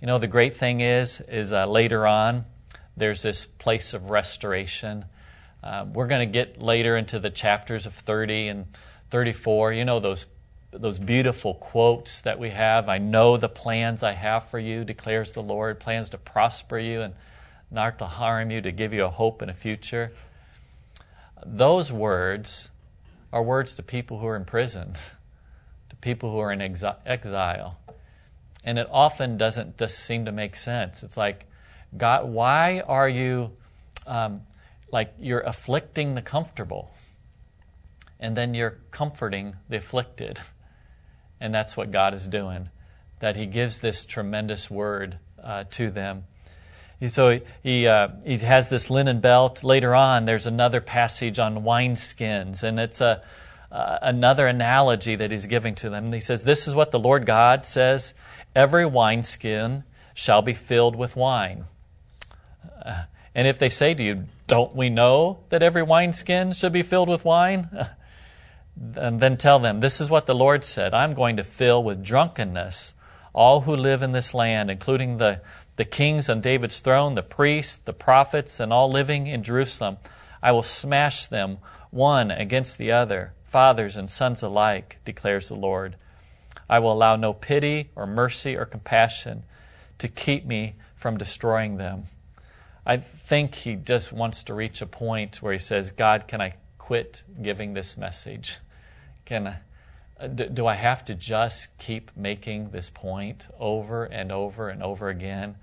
You 0.00 0.06
know, 0.06 0.18
the 0.18 0.28
great 0.28 0.56
thing 0.56 0.80
is, 0.80 1.20
is 1.28 1.52
uh, 1.52 1.66
later 1.66 2.06
on, 2.06 2.44
there's 2.96 3.22
this 3.22 3.46
place 3.46 3.94
of 3.94 4.10
restoration. 4.10 5.04
Um, 5.62 5.92
we're 5.92 6.08
going 6.08 6.28
to 6.28 6.32
get 6.32 6.60
later 6.60 6.96
into 6.96 7.18
the 7.18 7.30
chapters 7.30 7.86
of 7.86 7.94
30 7.94 8.48
and 8.48 8.66
34. 9.10 9.72
You 9.72 9.84
know 9.84 10.00
those 10.00 10.26
those 10.72 10.98
beautiful 10.98 11.54
quotes 11.54 12.20
that 12.20 12.38
we 12.38 12.50
have. 12.50 12.88
I 12.88 12.98
know 12.98 13.36
the 13.36 13.48
plans 13.48 14.02
I 14.02 14.12
have 14.12 14.48
for 14.48 14.58
you, 14.58 14.84
declares 14.84 15.32
the 15.32 15.42
Lord, 15.42 15.78
plans 15.78 16.10
to 16.10 16.18
prosper 16.18 16.78
you 16.78 17.02
and 17.02 17.14
not 17.70 17.98
to 17.98 18.06
harm 18.06 18.50
you, 18.50 18.60
to 18.62 18.72
give 18.72 18.92
you 18.92 19.04
a 19.04 19.10
hope 19.10 19.42
and 19.42 19.50
a 19.50 19.54
future. 19.54 20.12
Those 21.44 21.92
words 21.92 22.70
are 23.32 23.42
words 23.42 23.74
to 23.74 23.82
people 23.82 24.18
who 24.18 24.26
are 24.26 24.36
in 24.36 24.44
prison, 24.44 24.94
to 25.90 25.96
people 25.96 26.32
who 26.32 26.38
are 26.38 26.52
in 26.52 26.62
exile. 26.62 27.78
And 28.64 28.78
it 28.78 28.88
often 28.90 29.36
doesn't 29.36 29.76
just 29.76 29.98
seem 29.98 30.24
to 30.24 30.32
make 30.32 30.56
sense. 30.56 31.02
It's 31.02 31.16
like, 31.16 31.46
God, 31.96 32.28
why 32.28 32.80
are 32.80 33.08
you, 33.08 33.50
um, 34.06 34.42
like, 34.90 35.12
you're 35.18 35.40
afflicting 35.40 36.14
the 36.14 36.22
comfortable, 36.22 36.94
and 38.20 38.34
then 38.34 38.54
you're 38.54 38.78
comforting 38.90 39.52
the 39.68 39.76
afflicted? 39.76 40.38
And 41.42 41.52
that's 41.52 41.76
what 41.76 41.90
God 41.90 42.14
is 42.14 42.28
doing, 42.28 42.68
that 43.18 43.36
He 43.36 43.46
gives 43.46 43.80
this 43.80 44.06
tremendous 44.06 44.70
word 44.70 45.18
uh, 45.42 45.64
to 45.72 45.90
them. 45.90 46.22
So 47.08 47.40
he, 47.64 47.88
uh, 47.88 48.08
he 48.24 48.38
has 48.38 48.70
this 48.70 48.88
linen 48.88 49.20
belt. 49.20 49.64
Later 49.64 49.92
on, 49.92 50.24
there's 50.24 50.46
another 50.46 50.80
passage 50.80 51.40
on 51.40 51.64
wineskins, 51.64 52.62
and 52.62 52.78
it's 52.78 53.00
a, 53.00 53.22
uh, 53.72 53.98
another 54.02 54.46
analogy 54.46 55.16
that 55.16 55.32
he's 55.32 55.46
giving 55.46 55.74
to 55.76 55.90
them. 55.90 56.04
And 56.04 56.14
he 56.14 56.20
says, 56.20 56.44
This 56.44 56.68
is 56.68 56.76
what 56.76 56.92
the 56.92 57.00
Lord 57.00 57.26
God 57.26 57.66
says 57.66 58.14
every 58.54 58.86
wineskin 58.86 59.82
shall 60.14 60.42
be 60.42 60.52
filled 60.52 60.94
with 60.94 61.16
wine. 61.16 61.64
Uh, 62.84 63.04
and 63.34 63.48
if 63.48 63.58
they 63.58 63.68
say 63.68 63.94
to 63.94 64.04
you, 64.04 64.26
Don't 64.46 64.76
we 64.76 64.88
know 64.88 65.40
that 65.48 65.62
every 65.62 65.82
wineskin 65.82 66.52
should 66.52 66.72
be 66.72 66.82
filled 66.82 67.08
with 67.08 67.24
wine? 67.24 67.88
and 68.96 69.20
then 69.20 69.36
tell 69.36 69.58
them, 69.58 69.80
This 69.80 70.00
is 70.00 70.10
what 70.10 70.26
the 70.26 70.34
Lord 70.34 70.64
said 70.64 70.94
I'm 70.94 71.14
going 71.14 71.36
to 71.36 71.44
fill 71.44 71.82
with 71.82 72.02
drunkenness 72.02 72.94
all 73.34 73.62
who 73.62 73.74
live 73.74 74.02
in 74.02 74.12
this 74.12 74.34
land, 74.34 74.70
including 74.70 75.16
the, 75.16 75.40
the 75.76 75.84
kings 75.84 76.28
on 76.28 76.40
David's 76.40 76.80
throne, 76.80 77.14
the 77.14 77.22
priests, 77.22 77.76
the 77.76 77.92
prophets, 77.92 78.60
and 78.60 78.72
all 78.72 78.90
living 78.90 79.26
in 79.26 79.42
Jerusalem. 79.42 79.96
I 80.42 80.52
will 80.52 80.62
smash 80.62 81.26
them 81.26 81.58
one 81.90 82.30
against 82.30 82.78
the 82.78 82.92
other, 82.92 83.32
fathers 83.44 83.96
and 83.96 84.10
sons 84.10 84.42
alike, 84.42 84.98
declares 85.04 85.48
the 85.48 85.54
Lord. 85.54 85.96
I 86.68 86.78
will 86.78 86.92
allow 86.92 87.16
no 87.16 87.32
pity 87.32 87.90
or 87.96 88.06
mercy 88.06 88.56
or 88.56 88.64
compassion 88.64 89.44
to 89.98 90.08
keep 90.08 90.44
me 90.44 90.74
from 90.94 91.16
destroying 91.16 91.76
them. 91.76 92.04
I 92.84 92.96
think 92.96 93.54
he 93.54 93.76
just 93.76 94.12
wants 94.12 94.42
to 94.44 94.54
reach 94.54 94.82
a 94.82 94.86
point 94.86 95.40
where 95.40 95.52
he 95.52 95.58
says, 95.58 95.90
God, 95.90 96.26
can 96.26 96.40
I 96.40 96.54
quit 96.92 97.22
giving 97.40 97.72
this 97.72 97.96
message? 97.96 98.58
Can 99.24 99.46
uh, 100.20 100.26
do 100.26 100.66
I 100.66 100.74
have 100.74 101.02
to 101.06 101.14
just 101.14 101.68
keep 101.78 102.10
making 102.14 102.68
this 102.68 102.90
point 102.90 103.48
over 103.58 104.04
and 104.04 104.30
over 104.30 104.68
and 104.68 104.82
over 104.82 105.08
again? 105.08 105.56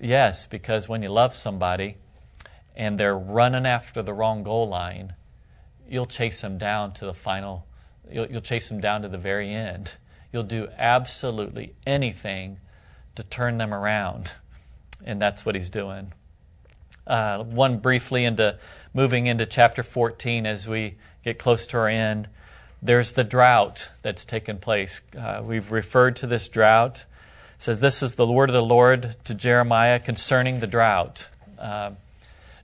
Yes, 0.00 0.48
because 0.48 0.88
when 0.88 1.00
you 1.00 1.10
love 1.10 1.36
somebody 1.36 1.96
and 2.74 2.98
they're 2.98 3.16
running 3.16 3.66
after 3.66 4.02
the 4.02 4.12
wrong 4.12 4.42
goal 4.42 4.68
line, 4.68 5.14
you'll 5.88 6.06
chase 6.06 6.40
them 6.40 6.58
down 6.58 6.92
to 6.94 7.06
the 7.06 7.14
final, 7.14 7.64
you'll, 8.10 8.26
you'll 8.26 8.40
chase 8.40 8.68
them 8.68 8.80
down 8.80 9.02
to 9.02 9.08
the 9.08 9.18
very 9.18 9.54
end. 9.54 9.92
You'll 10.32 10.42
do 10.42 10.66
absolutely 10.76 11.76
anything 11.86 12.58
to 13.14 13.22
turn 13.22 13.58
them 13.58 13.72
around. 13.72 14.28
And 15.04 15.22
that's 15.22 15.46
what 15.46 15.54
he's 15.54 15.70
doing. 15.70 16.12
Uh, 17.06 17.44
one 17.44 17.78
briefly 17.78 18.24
into 18.24 18.58
moving 18.94 19.26
into 19.26 19.46
chapter 19.46 19.82
14 19.82 20.46
as 20.46 20.68
we 20.68 20.96
get 21.24 21.38
close 21.38 21.66
to 21.68 21.78
our 21.78 21.88
end. 21.88 22.28
There's 22.82 23.12
the 23.12 23.24
drought 23.24 23.88
that's 24.02 24.24
taken 24.24 24.58
place. 24.58 25.00
Uh, 25.16 25.40
we've 25.44 25.70
referred 25.70 26.16
to 26.16 26.26
this 26.26 26.48
drought. 26.48 27.04
It 27.56 27.62
says, 27.62 27.80
This 27.80 28.02
is 28.02 28.16
the 28.16 28.26
word 28.26 28.50
of 28.50 28.54
the 28.54 28.62
Lord 28.62 29.16
to 29.24 29.34
Jeremiah 29.34 29.98
concerning 29.98 30.60
the 30.60 30.66
drought. 30.66 31.28
Uh, 31.58 31.92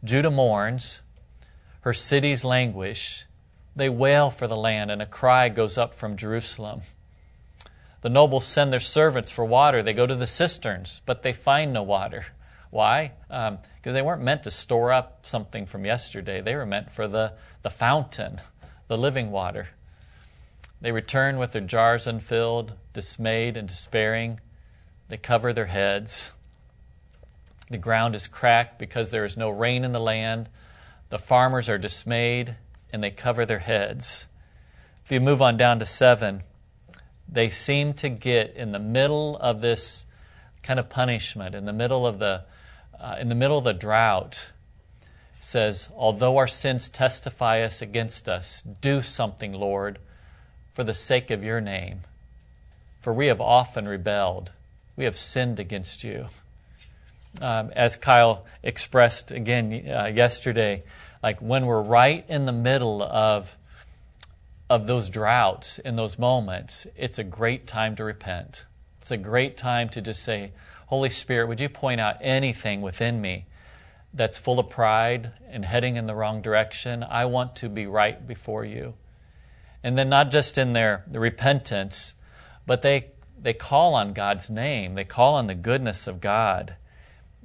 Judah 0.03 0.31
mourns, 0.31 1.01
her 1.83 1.95
cities 1.95 2.45
languish, 2.45 3.25
they 3.75 3.89
wail 3.89 4.31
for 4.31 4.49
the 4.49 4.57
land, 4.57 4.91
and 4.91 5.01
a 5.01 5.07
cry 5.07 5.49
goes 5.49 5.79
up 5.79 5.95
from 5.95 6.17
Jerusalem. 6.17 6.81
The 8.01 8.09
nobles 8.09 8.45
send 8.45 8.73
their 8.73 8.81
servants 8.81 9.31
for 9.31 9.45
water. 9.45 9.83
They 9.83 9.93
go 9.93 10.07
to 10.07 10.17
the 10.17 10.27
cisterns, 10.27 11.01
but 11.07 11.23
they 11.23 11.33
find 11.33 11.73
no 11.73 11.83
water. 11.83 12.27
Why? 12.71 13.13
Because 13.29 13.51
um, 13.53 13.59
they 13.83 14.03
weren't 14.03 14.23
meant 14.23 14.43
to 14.43 14.51
store 14.51 14.93
up 14.93 15.27
something 15.27 15.67
from 15.67 15.85
yesterday. 15.85 16.41
They 16.41 16.55
were 16.55 16.67
meant 16.67 16.91
for 16.91 17.09
the, 17.09 17.33
the 17.63 17.71
fountain, 17.71 18.41
the 18.89 18.99
living 18.99 19.31
water. 19.31 19.69
They 20.81 20.93
return 20.93 21.39
with 21.39 21.53
their 21.53 21.63
jars 21.63 22.07
unfilled, 22.07 22.73
dismayed 22.93 23.57
and 23.57 23.67
despairing. 23.67 24.41
they 25.09 25.17
cover 25.17 25.53
their 25.53 25.67
heads. 25.67 26.31
The 27.71 27.79
ground 27.79 28.15
is 28.15 28.29
cracked 28.29 28.79
because 28.79 29.11
there 29.11 29.25
is 29.25 29.37
no 29.37 29.51
rain 29.51 29.85
in 29.85 29.93
the 29.93 30.01
land. 30.01 30.49
The 31.11 31.19
farmers 31.19 31.69
are 31.69 31.79
dismayed 31.79 32.55
and 32.93 33.03
they 33.03 33.11
cover 33.11 33.45
their 33.45 33.59
heads. 33.59 34.27
If 35.05 35.13
you 35.13 35.21
move 35.21 35.43
on 35.43 35.57
down 35.57 35.79
to 35.79 35.87
7, 35.87 36.43
they 37.29 37.51
seem 37.51 37.95
to 37.95 38.09
get 38.09 38.55
in 38.55 38.73
the 38.73 38.79
middle 38.79 39.37
of 39.37 39.61
this 39.61 40.05
kind 40.63 40.79
of 40.79 40.89
punishment, 40.89 41.55
in 41.55 41.65
the 41.65 41.73
middle 41.73 42.07
of 42.07 42.19
the, 42.19 42.45
uh, 43.01 43.17
in 43.21 43.29
the 43.29 43.35
middle 43.35 43.59
of 43.59 43.65
the 43.65 43.73
drought, 43.73 44.47
says, 45.41 45.89
Although 45.97 46.37
our 46.37 46.47
sins 46.47 46.89
testify 46.89 47.63
us 47.63 47.83
against 47.83 48.29
us, 48.29 48.63
do 48.81 49.03
something, 49.03 49.53
Lord, 49.53 49.99
for 50.75 50.85
the 50.85 50.95
sake 50.95 51.31
of 51.31 51.45
your 51.45 51.61
name. 51.61 52.01
For 53.01 53.13
we 53.13 53.27
have 53.27 53.41
often 53.41 53.87
rebelled, 53.87 54.51
we 54.97 55.05
have 55.05 55.17
sinned 55.17 55.61
against 55.61 56.03
you. 56.05 56.27
Um, 57.41 57.71
as 57.77 57.97
Kyle 57.97 58.45
expressed 58.63 59.31
again 59.31 59.89
uh, 59.89 60.07
yesterday, 60.07 60.83
like 61.23 61.41
when 61.41 61.67
we're 61.67 61.83
right 61.83 62.25
in 62.29 62.47
the 62.47 62.53
middle 62.53 63.03
of 63.03 63.55
of 64.71 64.87
those 64.87 65.09
droughts 65.09 65.79
in 65.79 65.97
those 65.97 66.19
moments, 66.19 66.87
it's 66.97 67.19
a 67.19 67.25
great 67.25 67.67
time 67.67 67.97
to 67.97 68.05
repent. 68.05 68.65
It's 69.01 69.11
a 69.11 69.17
great 69.17 69.57
time 69.57 69.89
to 69.91 70.03
just 70.03 70.23
say, 70.23 70.53
Holy 70.89 71.11
Spirit, 71.11 71.49
would 71.49 71.61
you 71.61 71.69
point 71.69 72.01
out 72.01 72.17
anything 72.23 72.81
within 72.81 73.21
me 73.21 73.45
that's 74.15 74.39
full 74.39 74.59
of 74.59 74.71
pride 74.71 75.33
and 75.51 75.63
heading 75.63 75.97
in 75.97 76.07
the 76.07 76.15
wrong 76.15 76.41
direction? 76.41 77.05
I 77.05 77.27
want 77.27 77.57
to 77.57 77.69
be 77.69 77.87
right 77.87 78.27
before 78.27 78.65
you. 78.65 78.95
And 79.83 79.99
then 79.99 80.09
not 80.09 80.31
just 80.31 80.57
in 80.57 80.73
their 80.73 81.05
repentance, 81.11 82.15
but 82.67 82.81
they 82.81 83.09
they 83.39 83.53
call 83.53 83.95
on 83.95 84.15
God's 84.15 84.49
name. 84.49 84.95
They 84.95 85.05
call 85.05 85.35
on 85.35 85.47
the 85.47 85.55
goodness 85.55 86.07
of 86.07 86.23
God. 86.23 86.77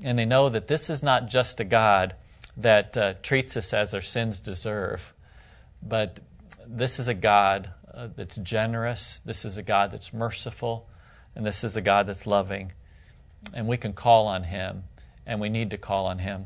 And 0.02 0.18
they 0.18 0.26
know 0.26 0.48
that 0.48 0.68
this 0.68 0.90
is 0.90 1.04
not 1.04 1.28
just 1.28 1.60
a 1.60 1.66
God 1.66 2.16
that 2.56 2.96
uh, 2.96 3.16
treats 3.22 3.58
us 3.58 3.74
as 3.74 3.94
our 3.94 4.02
sins 4.02 4.40
deserve, 4.40 5.14
but 5.82 6.22
this 6.66 6.98
is 6.98 7.10
a 7.10 7.14
God 7.14 7.72
uh, 7.94 8.08
that's 8.16 8.38
generous, 8.38 9.20
this 9.26 9.44
is 9.44 9.58
a 9.58 9.64
God 9.64 9.92
that's 9.92 10.14
merciful, 10.14 10.88
and 11.36 11.46
this 11.46 11.66
is 11.66 11.76
a 11.76 11.82
God 11.82 12.08
that's 12.08 12.26
loving. 12.26 12.72
And 13.54 13.68
we 13.68 13.78
can 13.78 13.94
call 13.94 14.28
on 14.28 14.44
Him, 14.44 14.84
and 15.26 15.40
we 15.40 15.50
need 15.50 15.72
to 15.72 15.78
call 15.78 16.06
on 16.06 16.20
Him. 16.20 16.46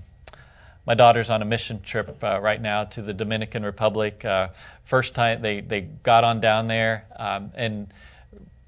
My 0.86 0.94
daughter's 0.94 1.30
on 1.30 1.42
a 1.42 1.46
mission 1.46 1.82
trip 1.82 2.24
uh, 2.24 2.40
right 2.40 2.62
now 2.62 2.86
to 2.86 3.02
the 3.02 3.14
Dominican 3.14 3.64
Republic. 3.64 4.24
Uh, 4.24 4.50
first 4.86 5.16
time 5.16 5.42
they, 5.42 5.60
they 5.60 5.82
got 5.82 6.24
on 6.24 6.40
down 6.40 6.68
there 6.68 7.06
um, 7.18 7.52
and 7.56 7.94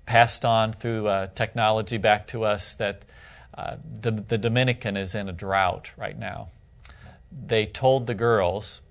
passed 0.05 0.43
on 0.43 0.73
through 0.73 1.07
uh, 1.07 1.27
technology 1.27 1.97
back 1.97 2.27
to 2.27 2.43
us 2.43 2.73
that 2.75 3.05
uh, 3.57 3.77
the, 4.01 4.11
the 4.11 4.37
Dominican 4.37 4.97
is 4.97 5.15
in 5.15 5.29
a 5.29 5.33
drought 5.33 5.91
right 5.95 6.17
now. 6.17 6.49
They 7.31 7.65
told 7.65 8.07
the 8.07 8.15
girls, 8.15 8.81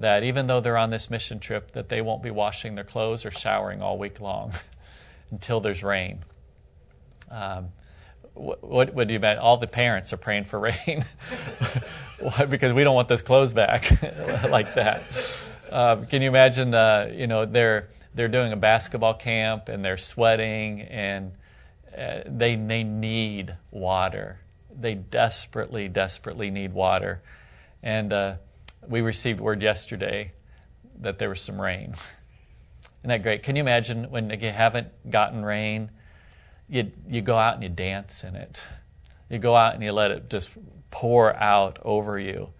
that 0.00 0.24
even 0.24 0.46
though 0.46 0.60
they're 0.60 0.78
on 0.78 0.90
this 0.90 1.10
mission 1.10 1.38
trip, 1.38 1.72
that 1.72 1.90
they 1.90 2.00
won't 2.00 2.22
be 2.22 2.30
washing 2.30 2.74
their 2.74 2.84
clothes 2.84 3.26
or 3.26 3.30
showering 3.30 3.82
all 3.82 3.98
week 3.98 4.18
long 4.20 4.52
until 5.30 5.60
there's 5.60 5.82
rain. 5.82 6.20
Um, 7.30 7.68
what, 8.40 8.94
what, 8.94 9.08
do 9.08 9.14
you 9.14 9.20
bet? 9.20 9.38
All 9.38 9.56
the 9.56 9.66
parents 9.66 10.12
are 10.12 10.16
praying 10.16 10.44
for 10.44 10.58
rain 10.58 11.04
because 12.48 12.72
we 12.72 12.84
don't 12.84 12.94
want 12.94 13.08
those 13.08 13.22
clothes 13.22 13.52
back 13.52 14.02
like 14.50 14.74
that. 14.74 15.02
Um, 15.70 16.06
can 16.06 16.22
you 16.22 16.28
imagine? 16.28 16.74
Uh, 16.74 17.10
you 17.12 17.26
know, 17.26 17.46
they're 17.46 17.88
they're 18.14 18.28
doing 18.28 18.52
a 18.52 18.56
basketball 18.56 19.14
camp 19.14 19.68
and 19.68 19.84
they're 19.84 19.96
sweating 19.96 20.82
and 20.82 21.32
uh, 21.96 22.20
they 22.26 22.56
they 22.56 22.82
need 22.82 23.56
water. 23.70 24.40
They 24.72 24.94
desperately, 24.94 25.88
desperately 25.88 26.50
need 26.50 26.72
water, 26.72 27.22
and 27.82 28.12
uh, 28.12 28.34
we 28.88 29.00
received 29.00 29.40
word 29.40 29.62
yesterday 29.62 30.32
that 31.00 31.18
there 31.18 31.28
was 31.28 31.40
some 31.40 31.60
rain. 31.60 31.94
Isn't 33.00 33.08
that 33.08 33.22
great? 33.22 33.42
Can 33.42 33.56
you 33.56 33.60
imagine 33.60 34.10
when 34.10 34.28
you 34.28 34.50
haven't 34.50 34.88
gotten 35.10 35.44
rain, 35.44 35.90
you, 36.70 36.92
you 37.08 37.20
go 37.20 37.36
out 37.36 37.54
and 37.54 37.62
you 37.62 37.68
dance 37.68 38.24
in 38.24 38.36
it. 38.36 38.62
You 39.28 39.38
go 39.38 39.54
out 39.54 39.74
and 39.74 39.82
you 39.82 39.92
let 39.92 40.10
it 40.10 40.30
just 40.30 40.50
pour 40.90 41.34
out 41.36 41.78
over 41.82 42.18
you 42.18 42.50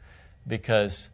because 0.46 1.10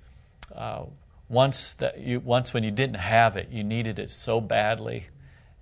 uh, 0.54 0.85
once 1.28 1.72
that 1.72 2.00
you 2.00 2.20
once 2.20 2.54
when 2.54 2.62
you 2.64 2.70
didn't 2.70 2.96
have 2.96 3.37
it, 3.37 3.48
you 3.50 3.64
needed 3.64 3.98
it 3.98 4.11
so 4.11 4.40
badly, 4.40 5.06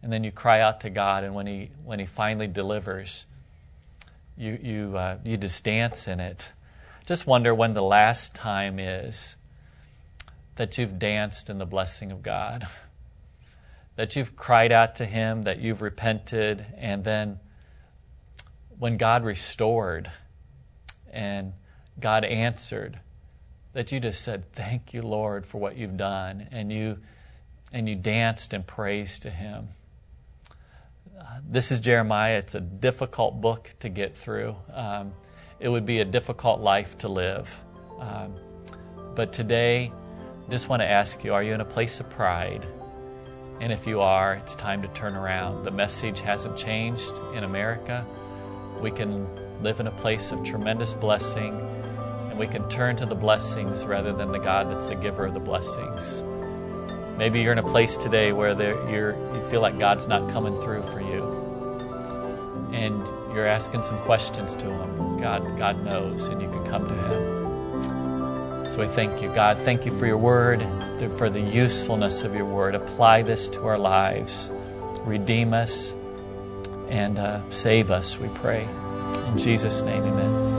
and 0.02 0.12
then 0.12 0.24
you 0.24 0.30
cry 0.30 0.60
out 0.60 0.80
to 0.80 0.90
God, 0.90 1.24
and 1.24 1.34
when 1.34 1.46
He 1.46 1.70
when 1.84 1.98
He 1.98 2.06
finally 2.06 2.46
delivers, 2.46 3.26
you 4.36 4.58
you 4.62 4.96
uh, 4.96 5.18
you 5.24 5.36
just 5.36 5.64
dance 5.64 6.06
in 6.06 6.20
it. 6.20 6.50
Just 7.06 7.26
wonder 7.26 7.54
when 7.54 7.74
the 7.74 7.82
last 7.82 8.34
time 8.34 8.78
is 8.78 9.36
that 10.56 10.78
you've 10.78 10.98
danced 10.98 11.50
in 11.50 11.58
the 11.58 11.66
blessing 11.66 12.12
of 12.12 12.22
God, 12.22 12.66
that 13.96 14.16
you've 14.16 14.36
cried 14.36 14.72
out 14.72 14.96
to 14.96 15.06
Him, 15.06 15.42
that 15.42 15.60
you've 15.60 15.82
repented, 15.82 16.64
and 16.76 17.04
then 17.04 17.38
when 18.78 18.96
God 18.96 19.24
restored 19.24 20.10
and 21.12 21.52
God 22.00 22.24
answered, 22.24 22.98
that 23.72 23.92
you 23.92 24.00
just 24.00 24.22
said, 24.22 24.52
Thank 24.52 24.94
you, 24.94 25.02
Lord, 25.02 25.46
for 25.46 25.60
what 25.60 25.76
you've 25.76 25.96
done, 25.96 26.48
and 26.50 26.72
you 26.72 26.98
and 27.72 27.88
you 27.88 27.96
danced 27.96 28.54
and 28.54 28.66
praised 28.66 29.22
to 29.22 29.30
Him. 29.30 29.68
Uh, 31.18 31.24
this 31.48 31.72
is 31.72 31.80
Jeremiah. 31.80 32.38
It's 32.38 32.54
a 32.54 32.60
difficult 32.60 33.40
book 33.40 33.70
to 33.80 33.88
get 33.88 34.16
through. 34.16 34.54
Um, 34.72 35.12
it 35.58 35.68
would 35.68 35.84
be 35.84 36.00
a 36.00 36.04
difficult 36.04 36.60
life 36.60 36.96
to 36.98 37.08
live. 37.08 37.52
Um, 37.98 38.34
but 39.14 39.32
today, 39.32 39.92
just 40.50 40.68
want 40.68 40.82
to 40.82 40.86
ask 40.86 41.24
you 41.24 41.34
are 41.34 41.42
you 41.42 41.52
in 41.52 41.60
a 41.60 41.64
place 41.64 42.00
of 42.00 42.08
pride? 42.10 42.66
And 43.60 43.72
if 43.72 43.86
you 43.86 44.00
are, 44.00 44.34
it's 44.34 44.54
time 44.54 44.82
to 44.82 44.88
turn 44.88 45.14
around. 45.14 45.64
The 45.64 45.70
message 45.70 46.20
hasn't 46.20 46.56
changed 46.56 47.18
in 47.34 47.44
America. 47.44 48.04
We 48.80 48.90
can 48.90 49.26
live 49.62 49.80
in 49.80 49.86
a 49.86 49.92
place 49.92 50.32
of 50.32 50.44
tremendous 50.44 50.94
blessing, 50.94 51.54
and 52.28 52.38
we 52.38 52.46
can 52.46 52.68
turn 52.68 52.96
to 52.96 53.06
the 53.06 53.14
blessings 53.14 53.84
rather 53.84 54.12
than 54.12 54.32
the 54.32 54.38
God 54.38 54.70
that's 54.70 54.86
the 54.86 54.96
giver 54.96 55.24
of 55.24 55.34
the 55.34 55.40
blessings. 55.40 56.22
Maybe 57.16 57.40
you're 57.40 57.52
in 57.52 57.58
a 57.58 57.62
place 57.62 57.96
today 57.96 58.32
where 58.32 58.50
you 58.90 59.48
feel 59.50 59.60
like 59.60 59.78
God's 59.78 60.08
not 60.08 60.30
coming 60.32 60.60
through 60.60 60.82
for 60.82 61.00
you. 61.00 61.22
And 62.72 63.06
you're 63.32 63.46
asking 63.46 63.84
some 63.84 63.98
questions 64.00 64.56
to 64.56 64.66
Him. 64.66 65.16
God, 65.18 65.56
God 65.56 65.84
knows, 65.84 66.26
and 66.26 66.42
you 66.42 66.48
can 66.48 66.66
come 66.66 66.88
to 66.88 66.94
Him. 66.94 68.72
So 68.72 68.80
we 68.80 68.88
thank 68.88 69.22
you, 69.22 69.32
God. 69.32 69.58
Thank 69.58 69.86
you 69.86 69.96
for 69.96 70.06
your 70.06 70.18
word, 70.18 70.60
for 71.10 71.30
the 71.30 71.40
usefulness 71.40 72.22
of 72.22 72.34
your 72.34 72.46
word. 72.46 72.74
Apply 72.74 73.22
this 73.22 73.48
to 73.48 73.66
our 73.66 73.78
lives. 73.78 74.50
Redeem 75.04 75.52
us 75.52 75.94
and 76.88 77.18
uh, 77.18 77.40
save 77.50 77.90
us, 77.90 78.18
we 78.18 78.28
pray. 78.28 78.68
In 79.28 79.38
Jesus' 79.38 79.82
name, 79.82 80.02
amen. 80.04 80.53